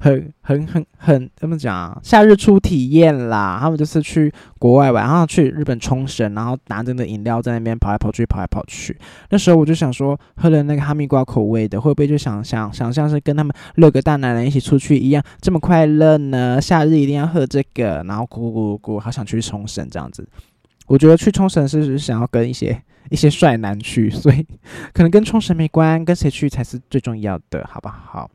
[0.00, 1.98] 很很很很怎么讲啊？
[2.02, 8.96] 夏日初体验啦，他们就是去国外玩，然后去日本冲绳，然后拿着那饮料在那边跑来跑去，跑来跑去。
[9.30, 16.60] 那时候我就想说，喝了那个哈密瓜口味的，会不会就想想想象是跟他们六个大男人一起出去一样这么快乐呢？
[16.60, 20.26] 夏日一定要喝这个，然后咕咕咕咕，好想去冲绳这样子。
[20.86, 24.46] 我觉得去冲绳是想要跟一些一些帅男去，所以
[24.92, 28.30] 可能跟冲绳没关，跟谁去才是最重要的，好不好？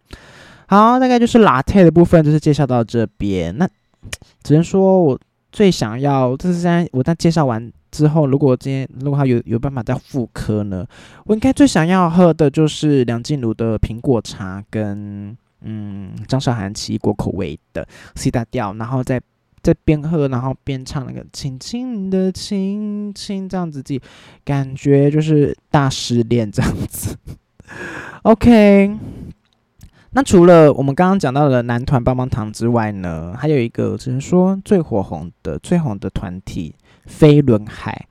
[0.69, 3.57] 好，大概就是 latte 的部分，就是介绍到这边。
[3.57, 3.67] 那
[4.43, 5.19] 只能说我
[5.51, 10.85] 最想要，这是在我在介绍完之后，如果今天如果他有有办法再复刻呢，
[11.25, 19.19] 我应该最想要喝的就是梁静茹的苹果茶跟嗯张韶涵奇异果口味的 C 大调，然后再
[19.63, 23.99] 再边喝然后边唱那个轻轻的轻轻这样子，自己
[24.45, 27.17] 感觉就是大失恋这样子。
[28.21, 28.95] OK。
[30.11, 36.73] 那除了我们刚刚讲到的男团棒棒糖之外呢，还有一个只能说最火红的、最红的团体
[37.05, 38.07] 飞轮海，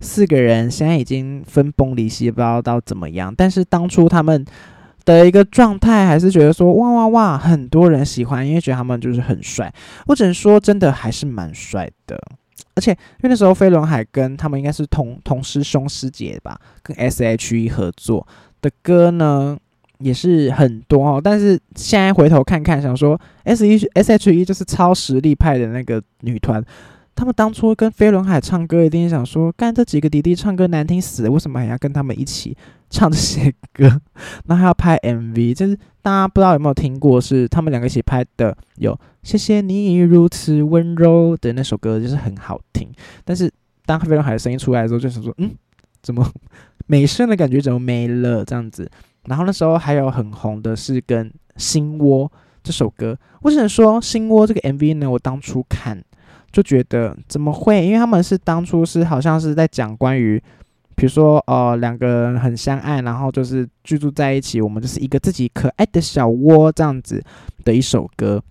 [0.00, 3.32] 四个人现在已经分崩离析，不知道到怎么样。
[3.32, 4.44] 但是当初他们
[5.04, 9.72] 的一个状态，还是觉得说哇哇哇，很多人喜欢，因为觉得他们就是很帅。
[10.08, 12.20] 我只能说，真的还是蛮帅的。
[12.74, 18.26] 而且因为那时候飞轮海跟他们应该是同同师兄师姐吧，跟 S.H.E 合作
[18.60, 19.56] 的歌呢。
[20.00, 26.64] 也是很多哦，但是现在回头看看，想说 S E S H E 就是超实力派的那个女团，
[27.14, 32.56] 他们当初跟飞轮海唱歌，一定想说，干这几个弟弟唱歌难听死了，为什么还要跟他们一起
[32.88, 34.00] 唱这些歌？
[34.46, 42.88] 那还要拍 M V，就是大家不知道有没有听过，是他们两个一起拍的，有谢谢你如此温柔的那首歌，就是很好听。
[43.24, 43.52] 但是
[43.84, 45.50] 当飞轮海的声音出来的时候，就想说，嗯，
[46.02, 46.26] 怎么
[46.86, 48.42] 美声的感觉怎么没了？
[48.44, 48.90] 这样子。
[49.30, 52.26] 然后那时候还有很红的是跟《心窝》
[52.64, 56.04] 这首歌，我只能说《心窝》这个 MV 呢，我当初看
[56.50, 57.86] 就觉得怎么会？
[57.86, 60.36] 因为他们是当初是好像是在讲关于，
[60.96, 67.22] 比如说呃两个人很相爱，然后就是居住在一起，我们就是一个自己可爱的小窝这样子
[67.64, 68.42] 的一首歌，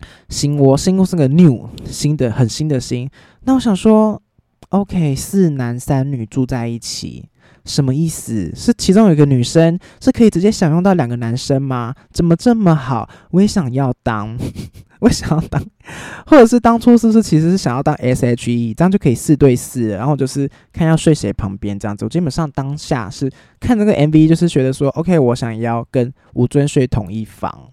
[0.28, 3.08] 《心窝》心窝是个 new 新的很新的新。
[3.44, 4.20] 那我想说
[4.68, 7.30] ，OK，四男三女住在一起。
[7.64, 8.52] 什么意思？
[8.54, 11.94] 是其中有一个女生是可以直接享用到两个男生吗？
[12.12, 13.08] 怎么这么好？
[13.30, 14.36] 我也想要当，
[15.00, 15.62] 我想要当，
[16.26, 22.04] 或者是当初是不是其实是想要当 S H E，这样就可以四对四，然后就是看要睡谁旁边这样子。
[22.04, 23.30] 我基本上当下是
[23.60, 27.70] 看这个 M V，就是觉得说，OK，我想要跟吴尊睡同一房。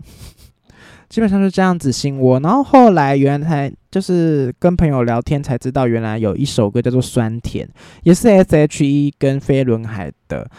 [1.12, 7.68] 基本上是这样子心窝，然后后来原来就是跟朋友聊天才知道，原来有一首歌叫做《酸甜》，
[8.04, 10.50] 也是 S.H.E 跟飞轮海的，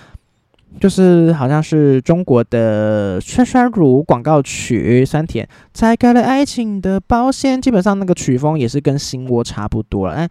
[0.79, 7.59] 就是好像是中国的酸酸乳广告曲《酸甜》，拆开了爱情的保险。
[7.59, 10.29] 基本上那个曲风也是跟心窝差不多了，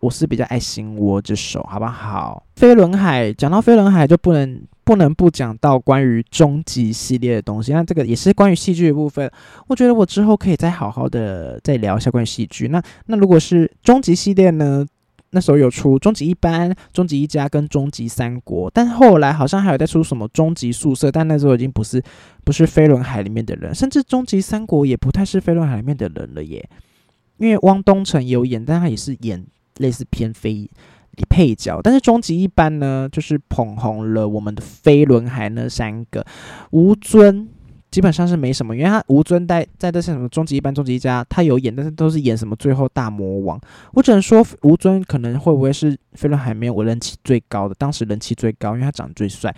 [0.00, 2.44] 我是比较爱心窝这首，好不好？
[2.56, 4.62] 飞轮海讲到飞轮海就不能。
[4.86, 9.28] 不能不讲到关于终极系列的东西，那这个也是关于戏剧的部分。
[9.66, 12.68] 我觉得我之后可以再好好的再聊一下关于戏剧。
[12.68, 14.86] 那那如果是终极系列呢？
[15.30, 22.00] 那时候有出终极一班、终极一家跟终极三国，但后来好像还有在出什么终极宿舍，但那时候已经不是
[22.44, 26.64] 不是飞轮海里面的人，甚至终极三国也不太是飞轮海里面的人了耶。
[27.38, 29.44] 因为汪东城有演，但他也是演
[29.78, 30.70] 类似偏飞。
[31.30, 36.22] 配角，但是终极一班呢，就是捧红了我们的飞轮海那三个。
[36.72, 37.48] 吴尊
[37.90, 43.58] 基本上是没什么，因为他吴尊在在这些什么终极一班、终极一家，他有演，但是都是演什么最后大魔王。
[43.94, 49.56] 我只能说吴尊可能会不会是飞轮海里面我人气最高的，当时人气最高，因为他长得最帅。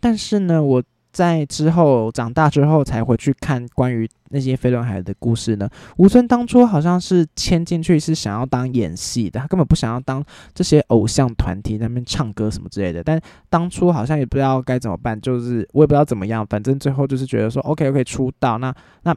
[0.00, 0.82] 但是呢，我
[1.12, 5.68] 在之后长大之后才回去看关于那些飞轮海的故事呢。
[5.96, 13.02] 吴尊当初好像是签进去是想要当演戏的，他根本不想要当这些偶像团体那边唱歌什么之类的。
[13.02, 19.12] 但当初好像也不知道该怎么办，就是我也不知道怎么样，反正最后就是觉得说 OK OK 出道，那那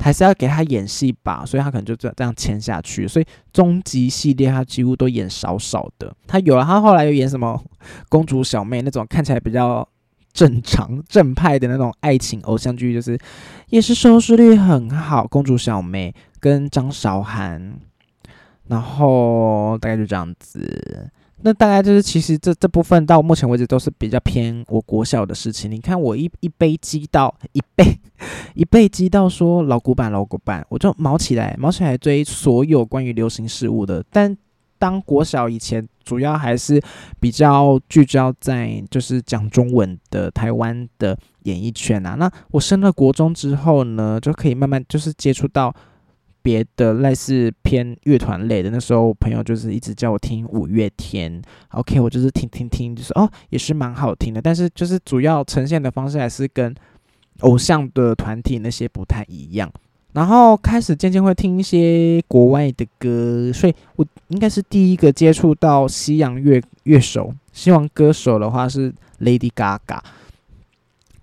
[0.00, 3.06] 还是要给他演戏吧，所以他可能就这这样签下去。
[3.06, 7.62] 所以终极系列他几乎都演少少的，他有了，他后来又演什么
[8.08, 9.88] 公主小妹那种看起来比较。
[10.32, 13.18] 正常 正派的那种爱情偶像剧，就是
[13.68, 17.74] 也是收视率很好，《公主小妹》跟张韶涵，
[18.68, 21.10] 然后大概就这样子。
[21.42, 25.70] 那大概就是其实这这部分到目前为止都是比较偏我国小的事情。
[25.70, 27.98] 你看我一一杯激到一杯
[28.54, 34.36] 一杯激到说老古板老古板，我就毛起来毛起来追所有关于流行事物的，但。
[34.80, 36.82] 当国小以前，主要还是
[37.20, 42.14] 比较聚焦在就是讲中文的台湾的演艺圈啊。
[42.14, 45.72] 那我升了国中之后呢，就可以慢慢就是接触到
[46.40, 48.70] 别的类似偏乐团类的。
[48.70, 54.40] 那时候朋友就是一直叫我听五月天，OK，我就是听听听，就是哦，也是蛮好听的。
[54.40, 56.74] 但是就是主要呈现的方式还是跟
[57.40, 59.70] 偶像的团体那些不太一样。
[60.12, 67.32] 然后开始渐渐会听一些国外的歌，所以我应该是第一个接触到西洋乐乐手。
[67.52, 70.00] 希望歌手的话是 Lady Gaga。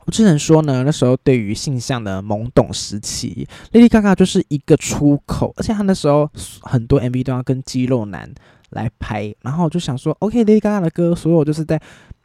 [0.06, 6.30] 我只能说呢，那时候对于性向的懵懂时期，Lady Gaga 就是一个出口，而且他那时候
[6.62, 8.34] 很多 MV 都要跟肌肉男
[8.70, 11.82] 来拍，然后我就想说，OK，Lady Gaga 的歌，所有就是在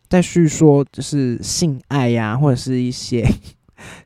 [0.08, 3.28] 在叙说就是性爱呀，或者是一些。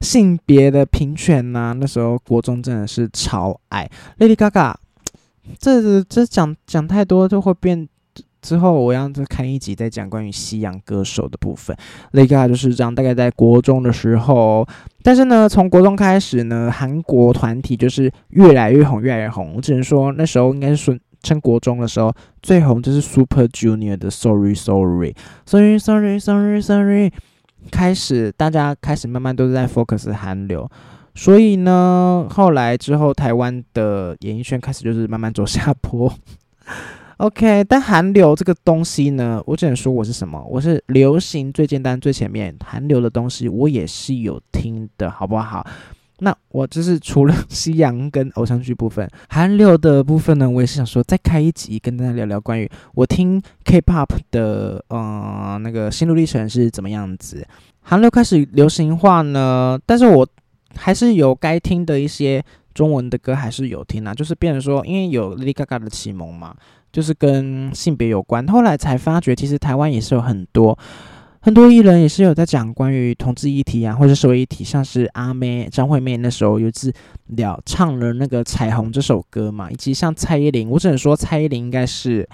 [0.01, 4.75] 性别的平权呐，那时候国中真的是超爱 Lady Gaga。
[5.59, 7.89] 这这讲讲太多就会变。
[8.43, 11.77] 之后我要再看一集再讲关于西洋歌手的部分。
[12.13, 14.65] Lady Gaga 就是这样，大概在国中的时候，
[15.03, 19.55] 但是呢，从国中开始呢，韩国团体就是越来越红，越来越红。
[19.57, 27.13] 我只能说那时候应该是说趁国中的时候最红就是 Super Junior 的 Sorry Sorry Sorry Sorry Sorry Sorry。
[27.71, 30.69] 开始，大家开始慢慢都是在 focus 韩流，
[31.15, 36.13] 所以呢，后来之后，台湾的演艺圈开始就是慢慢走下坡。
[37.19, 40.39] OK，但韩流这个东西呢，我只能说我是什么？
[40.51, 45.67] 我是流行最简单最前面，韩流的东西我也是有听的，好不好？
[46.21, 57.47] 那我就是除了西洋跟偶像剧部分，韩流的部分呢，我也是想说再开一集跟大家聊聊关于我听 K-pop 的，呃，那个心路历程是怎么样子。
[57.83, 60.27] 韩流开始流行化呢，但是我
[60.75, 62.43] 还是有该听的一些
[62.73, 66.57] 中文的歌还是有听啊，就是变成说，因为有 Lady Gaga 的启蒙嘛，
[66.91, 70.79] 就是跟性别有关，后来才发觉其实台湾也是有很多。
[71.47, 76.93] 很多艺人也是有在讲关于同志议题啊，或者社会议题，像是阿妹张惠妹那时候有次
[77.27, 82.29] 聊唱了那个《彩虹》这首歌嘛，以及像蔡依林，我只能说蔡依林应该是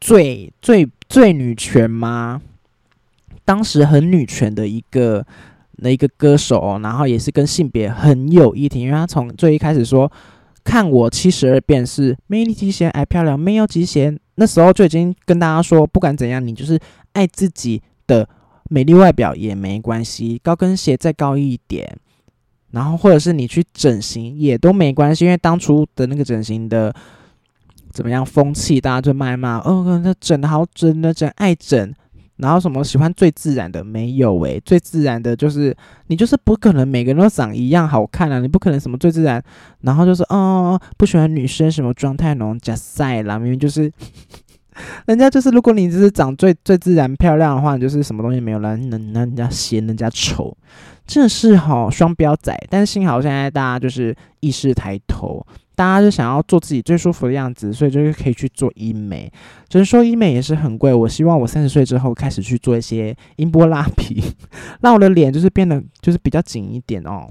[0.00, 2.40] 最最最女权吗？
[3.44, 5.26] 当时很女权的一个
[5.78, 10.08] 那一个歌手，然后也是跟性别很有议题，因为她从最一开始说
[10.62, 16.78] 看我七十二变是美丽极限爱漂亮没有极限，那时候就已经跟大家说，不管怎样，你就是
[17.14, 17.82] 爱自己。
[18.06, 18.28] 的
[18.70, 21.98] 美丽外表也没关系，高跟鞋再高一点，
[22.70, 26.94] 然后或者是你去整形也都没关系，因为当初的那个整形的
[27.92, 31.94] 怎么样风气，大家就骂骂哦，那整的好整的整爱整，
[32.36, 35.76] 然后什么喜欢最自然的没有诶，最自然的就是
[36.06, 39.42] 你就是不可能每个人都长一样好看啊，你不可能什么最自然，
[39.82, 43.92] 然后就是哦不喜欢女生什么妆太浓加晒啦，明明就是。
[45.06, 50.56] 人家就是，如果你只是长最最自然漂亮的话，你就是什么东西没有了，能让人家嫌人家丑，
[51.06, 52.56] 真的是哈双标仔。
[52.68, 59.30] 但是幸好现在大家就是意识抬头，大家就想要做自己最舒服的样子，所以就是可以去做医美。
[59.68, 64.22] 只是说医美也是很贵，我希望我三十岁之后开始去做一些音波拉皮，
[64.80, 67.28] 让我的脸就是变得就是比较紧一点哦。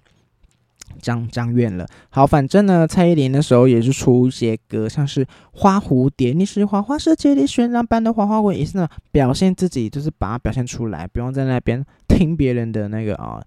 [1.02, 13.42] 讲讲远了，好，反正呢，蔡依林那时候也是出一些歌，像是花蝴蝶，你是花花世界里渲染般的花花蝴也是呢，表现自己，就是把它表现出来，不用在那边 听别人的那个啊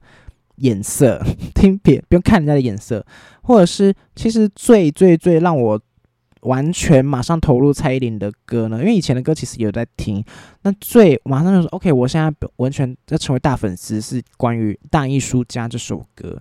[0.57, 1.23] 眼色，
[1.55, 3.05] 听别不用看人家的眼色，
[3.43, 5.81] 或者是其实最最最让我
[6.43, 10.25] 完全马上投入蔡依林的歌呢，因为以前的歌其实有在听，
[10.63, 16.41] 那最马上就说 OK，我现在完全要成为大粉丝，是关于大艺术家这首歌。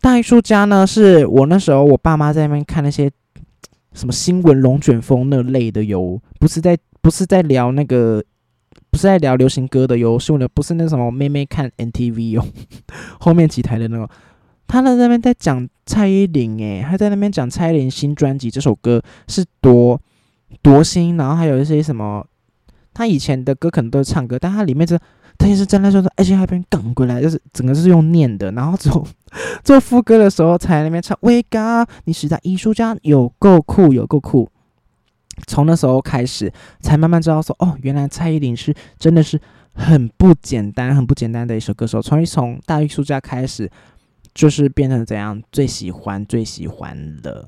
[0.00, 3.10] 大艺术家呢，是我那时候我爸妈在那边看那些
[3.92, 8.22] 什么新闻龙卷风那类的，哟不是在不是在聊那个
[8.90, 12.44] 不是在聊流行歌的哟，是我的不是那什么妹妹看 NTV 哟，
[13.18, 14.08] 后面几台的那个，
[14.68, 20.00] 他在那边在讲蔡依林，诶，他在那边讲蔡依林新专辑这首歌是多
[20.62, 22.24] 多新，然后还有一些什么，
[22.92, 24.98] 他以前的歌可能都是唱歌，但他里面这
[25.38, 29.06] 他也是站在说说，而且还边梗过来，就是整个就是用念的，然后做
[29.62, 34.48] 做副歌的时候才那边唱，Wake up，你是在艺术家，有够酷，有够酷。
[35.46, 39.38] 从那时候开始，才慢慢知道说，哦，原来蔡依林是真的是
[39.74, 42.00] 很不简单、很不简单的一首歌手。
[42.00, 43.70] 从一从大艺术家开始，
[44.32, 47.46] 就是变成怎样最喜欢、最喜欢的。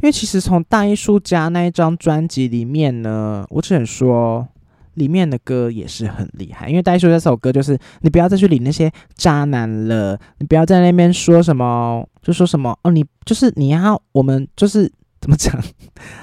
[0.00, 4.46] 因为其实从大艺术家那一张专辑里面呢，我只能说
[4.94, 6.68] 里面的歌也是很厉害。
[6.68, 14.90] 因为大叔这首歌就是你不要再去理那些渣男了，你不要在那边说什么，就说什么哦，你就是你要我们就是。
[15.22, 15.56] 怎么讲？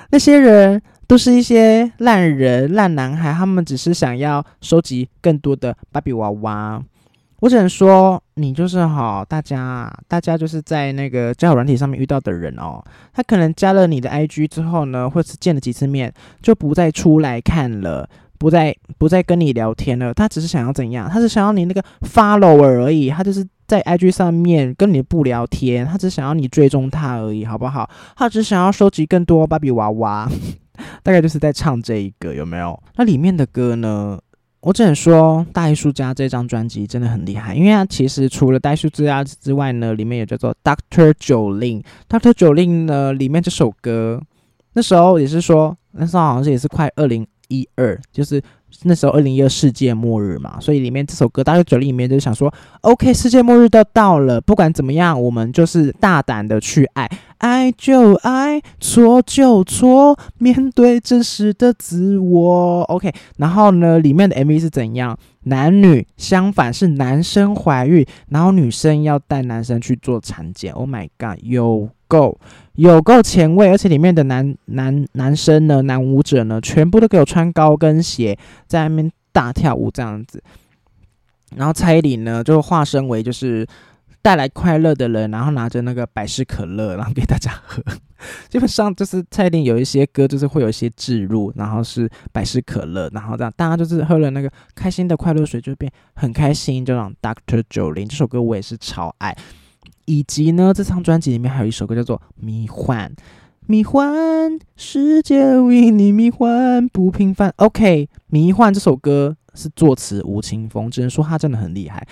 [0.10, 6.84] 那些人都是一些烂人、烂男孩，他们只是想要收集更多的芭比娃娃。
[7.40, 12.84] 我只能说，你就是好，大家，大家就是在那个交友软体上面遇到的人哦。
[13.14, 18.10] 他可能加了你的 IG 之后呢，或是见了几次面，就不再出来看了，
[18.40, 20.12] 不再不再跟你聊天了。
[20.14, 21.08] 他只是想要怎样？
[21.08, 23.10] 他是想要你那个 follow 而已。
[23.12, 23.46] 他就是。
[23.70, 27.88] 在 IG 上面跟你不聊天，他只想要你追踪他而已，好不好？
[28.16, 30.28] 他只想要收集更多芭比娃娃，
[31.04, 32.82] 大概就是在唱这一个，有没有？
[32.96, 34.18] 那里面的歌呢？
[34.62, 41.80] 我只能说，《大艺术家》这张专辑真的很厉害，因为它其实除了《大艺术家》之外呢，里面有叫做 Doctor 九令
[42.10, 44.20] ，Doctor 九令呢里面这首歌，
[44.74, 48.42] 那时候也是说，那时候好像是也是快二零一二，就是。
[48.84, 63.12] 那时候二零一二世界末日嘛，所以里面这首歌大家嘴里面就想说，OK，世界末日都到了，不管怎么样，我们就是大胆的去爱，爱就爱，错就错，面对真实的自我，OK。
[63.38, 65.18] 然后呢，里面的 MV 是怎样？
[65.46, 70.72] 男女相反，是男生怀孕，然后女生要带男生去做产检。
[70.74, 72.38] Oh my god，有够
[72.74, 78.38] 有够前卫，而且里面的男男男生呢，男舞者呢，全部都给我穿高跟鞋，
[78.68, 80.44] 在那边大跳舞这样子。
[81.56, 83.66] 然后蔡依林呢，就化身为就是。
[84.22, 87.82] 带来快乐的人，然后拿着那个百事可乐，然后给大家喝。
[88.50, 96.84] 基本上就是蔡依林有一些歌，就是会有一些置入，然后是百事可乐，然后这样大家就是喝了那个开心的快乐水，就变很开心。
[96.84, 99.34] 就让 Doctor 九零这首歌我也是超爱。
[100.10, 103.08] 以及呢，这张专辑里面还有一首歌叫做《迷幻》，
[103.68, 107.54] 迷幻世界为你迷幻不平凡。
[107.58, 112.08] OK，《迷幻》这首歌是作词吴青峰，只能说他真的很厉害。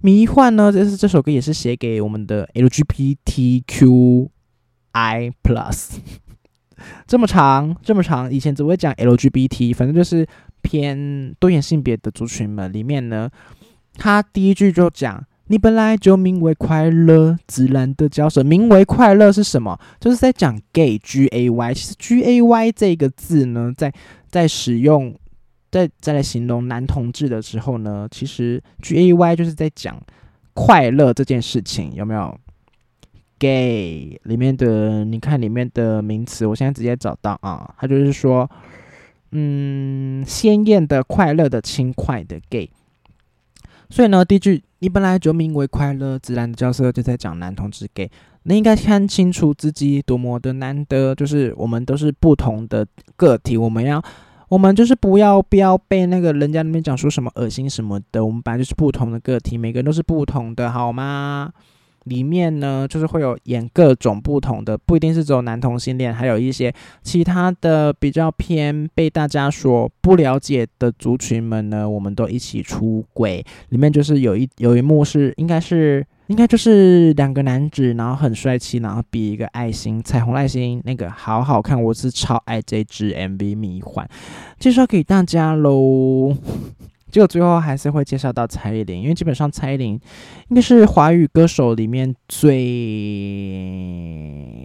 [0.00, 0.72] 迷幻呢？
[0.72, 4.30] 这是这首歌也是写给我们的 LGBTQI
[5.44, 5.96] Plus，
[7.06, 10.26] 这么长这么长，以前只会讲 LGBT，反正就是
[10.62, 13.28] 偏多元性别的族群们里面呢，
[13.98, 15.22] 他第一句就讲
[15.52, 19.78] ：“你本来就名为快乐，自然的交涉。”名为快乐是什么？
[20.00, 21.74] 就是在讲 gay，G A Y。
[21.74, 23.92] 其实 G A Y 这个字呢，在
[24.30, 25.14] 在使用。
[25.70, 29.98] 在再来形容男同志的时候呢，其实 G A Y 就是在讲
[30.54, 32.38] 快乐这件事情，有没有
[33.38, 38.50] ？Gay 里面的，你看里面的名词，我现在直接找到啊，它就是说，
[39.30, 42.70] 嗯，鲜艳的、快乐的、轻快的 Gay。
[43.92, 48.10] 所以呢，第一句你本来就名为快乐，自然的角色就在讲男同志给
[48.44, 52.86] 你应该看清楚自己多么的难得，就是我们都是不同的
[53.16, 54.02] 个体，我们要。
[54.48, 61.50] 我们就是不要不要被那个人家那边讲说什么恶心什么的，我们本来就是不同的个体，每个人都是不同的，好吗？
[62.04, 66.72] 里面呢，就是会有演各种不同的，不一定是只有男同性恋，还有一些
[67.02, 73.44] 其他的比较偏被大家所不了解的族群们呢，我们都一起出轨。
[73.70, 76.06] 里面就是有一有一幕是应该是。
[76.28, 84.08] 应该就是两个男子，然后很帅气，然后比一个爱心，彩虹爱心，那个好好看，我是超爱这支 MV 迷幻，
[84.58, 86.34] 介绍给大家喽。
[87.12, 89.92] 结果最后还是会介绍到蔡依林，因为基本上蔡依林
[90.48, 92.56] 应该是华语歌手里面最，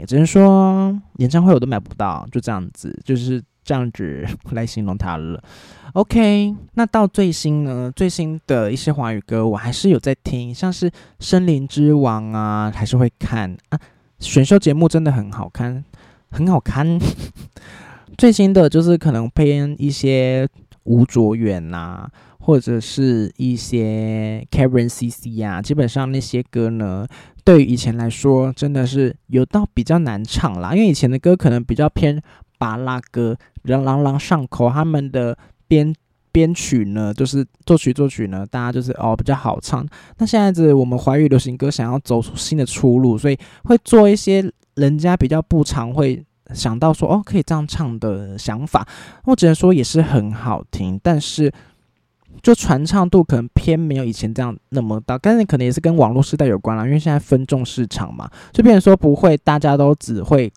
[0.08, 3.44] 只能说演唱会我都买不到，就这样子，就是。
[3.68, 5.44] 这样子来形容它了。
[5.92, 7.92] OK，那到最新呢？
[7.94, 10.90] 最新的一些华语歌，我还是有在听，像是
[11.20, 13.78] 《森林之王》啊，还是会看啊。
[14.20, 15.84] 选秀节目真的很好看，
[16.32, 16.98] 很好看。
[18.18, 20.48] 最新的就是可能偏一些
[20.84, 22.10] 吴卓源呐，
[22.48, 27.06] 或者是一些 Karen CC 啊，基本上那些歌呢，
[27.44, 32.20] 对于以前来说，真的是有到比较难唱啦，因为以前的歌可能比较偏。
[32.60, 35.38] 巴拉歌，比较朗朗上口，他们的
[35.68, 35.94] 编
[36.32, 39.88] 编曲呢，就是作曲作曲呢，大家就是哦比较好唱。
[40.18, 46.26] 那现在子我们华语流行歌想要走出新的出路，所以会做一些人家比较不常会
[46.56, 48.88] 想到说哦可以这样唱的想法。
[49.26, 51.54] 我只能说也是很好听，但是
[52.42, 55.18] 就传唱度可能偏没有以前这样那么大。
[55.18, 60.52] 但是可能也是跟网络时代有关啦，因为现在分众市场嘛，就变成说不会大家都只会。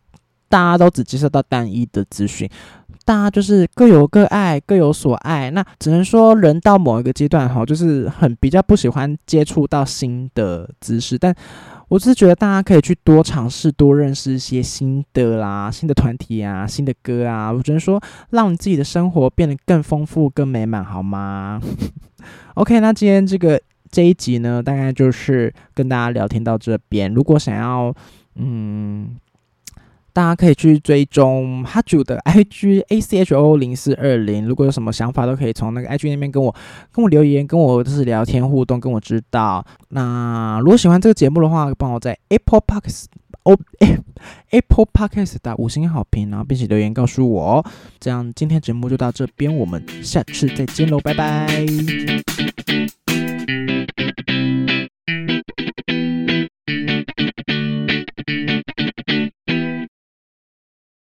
[0.48, 2.50] 大家都只接受到单一的资讯，
[3.04, 5.48] 大家就是各有各爱，各有所爱。
[5.52, 11.16] 那只能说人到某一个阶段哈，就是很比较不喜欢接触到新的知识。
[11.16, 11.32] 但
[11.90, 17.52] 我只是觉得大家可以去多尝试，多认识一些新的啦、新的团体啊、新的歌啊。
[17.52, 21.60] 我只能说，让你自己的生活变得更丰富、更美满，好吗
[22.54, 23.60] ？OK，那今天这个
[23.90, 27.12] 这一集呢，大概就是跟大家聊天到这边。
[27.12, 27.92] 如果想要，
[28.36, 29.16] 嗯。
[30.12, 36.54] 大家可以去追踪哈主的 IG A C H O 零四二零，如果有什么想法，都可以从那个 IG 那边跟我
[36.92, 39.64] 跟我留言，跟我就是聊天互动，跟我知道。
[39.90, 43.04] 那如果喜欢这个节目的话，帮我在 Apple Podcast
[43.44, 43.58] 哦
[44.50, 47.64] Apple Podcast 打五星好评，然后并且留言告诉我。
[47.98, 51.64] 这样今天节目就到这边，我们下次再见喽，拜拜。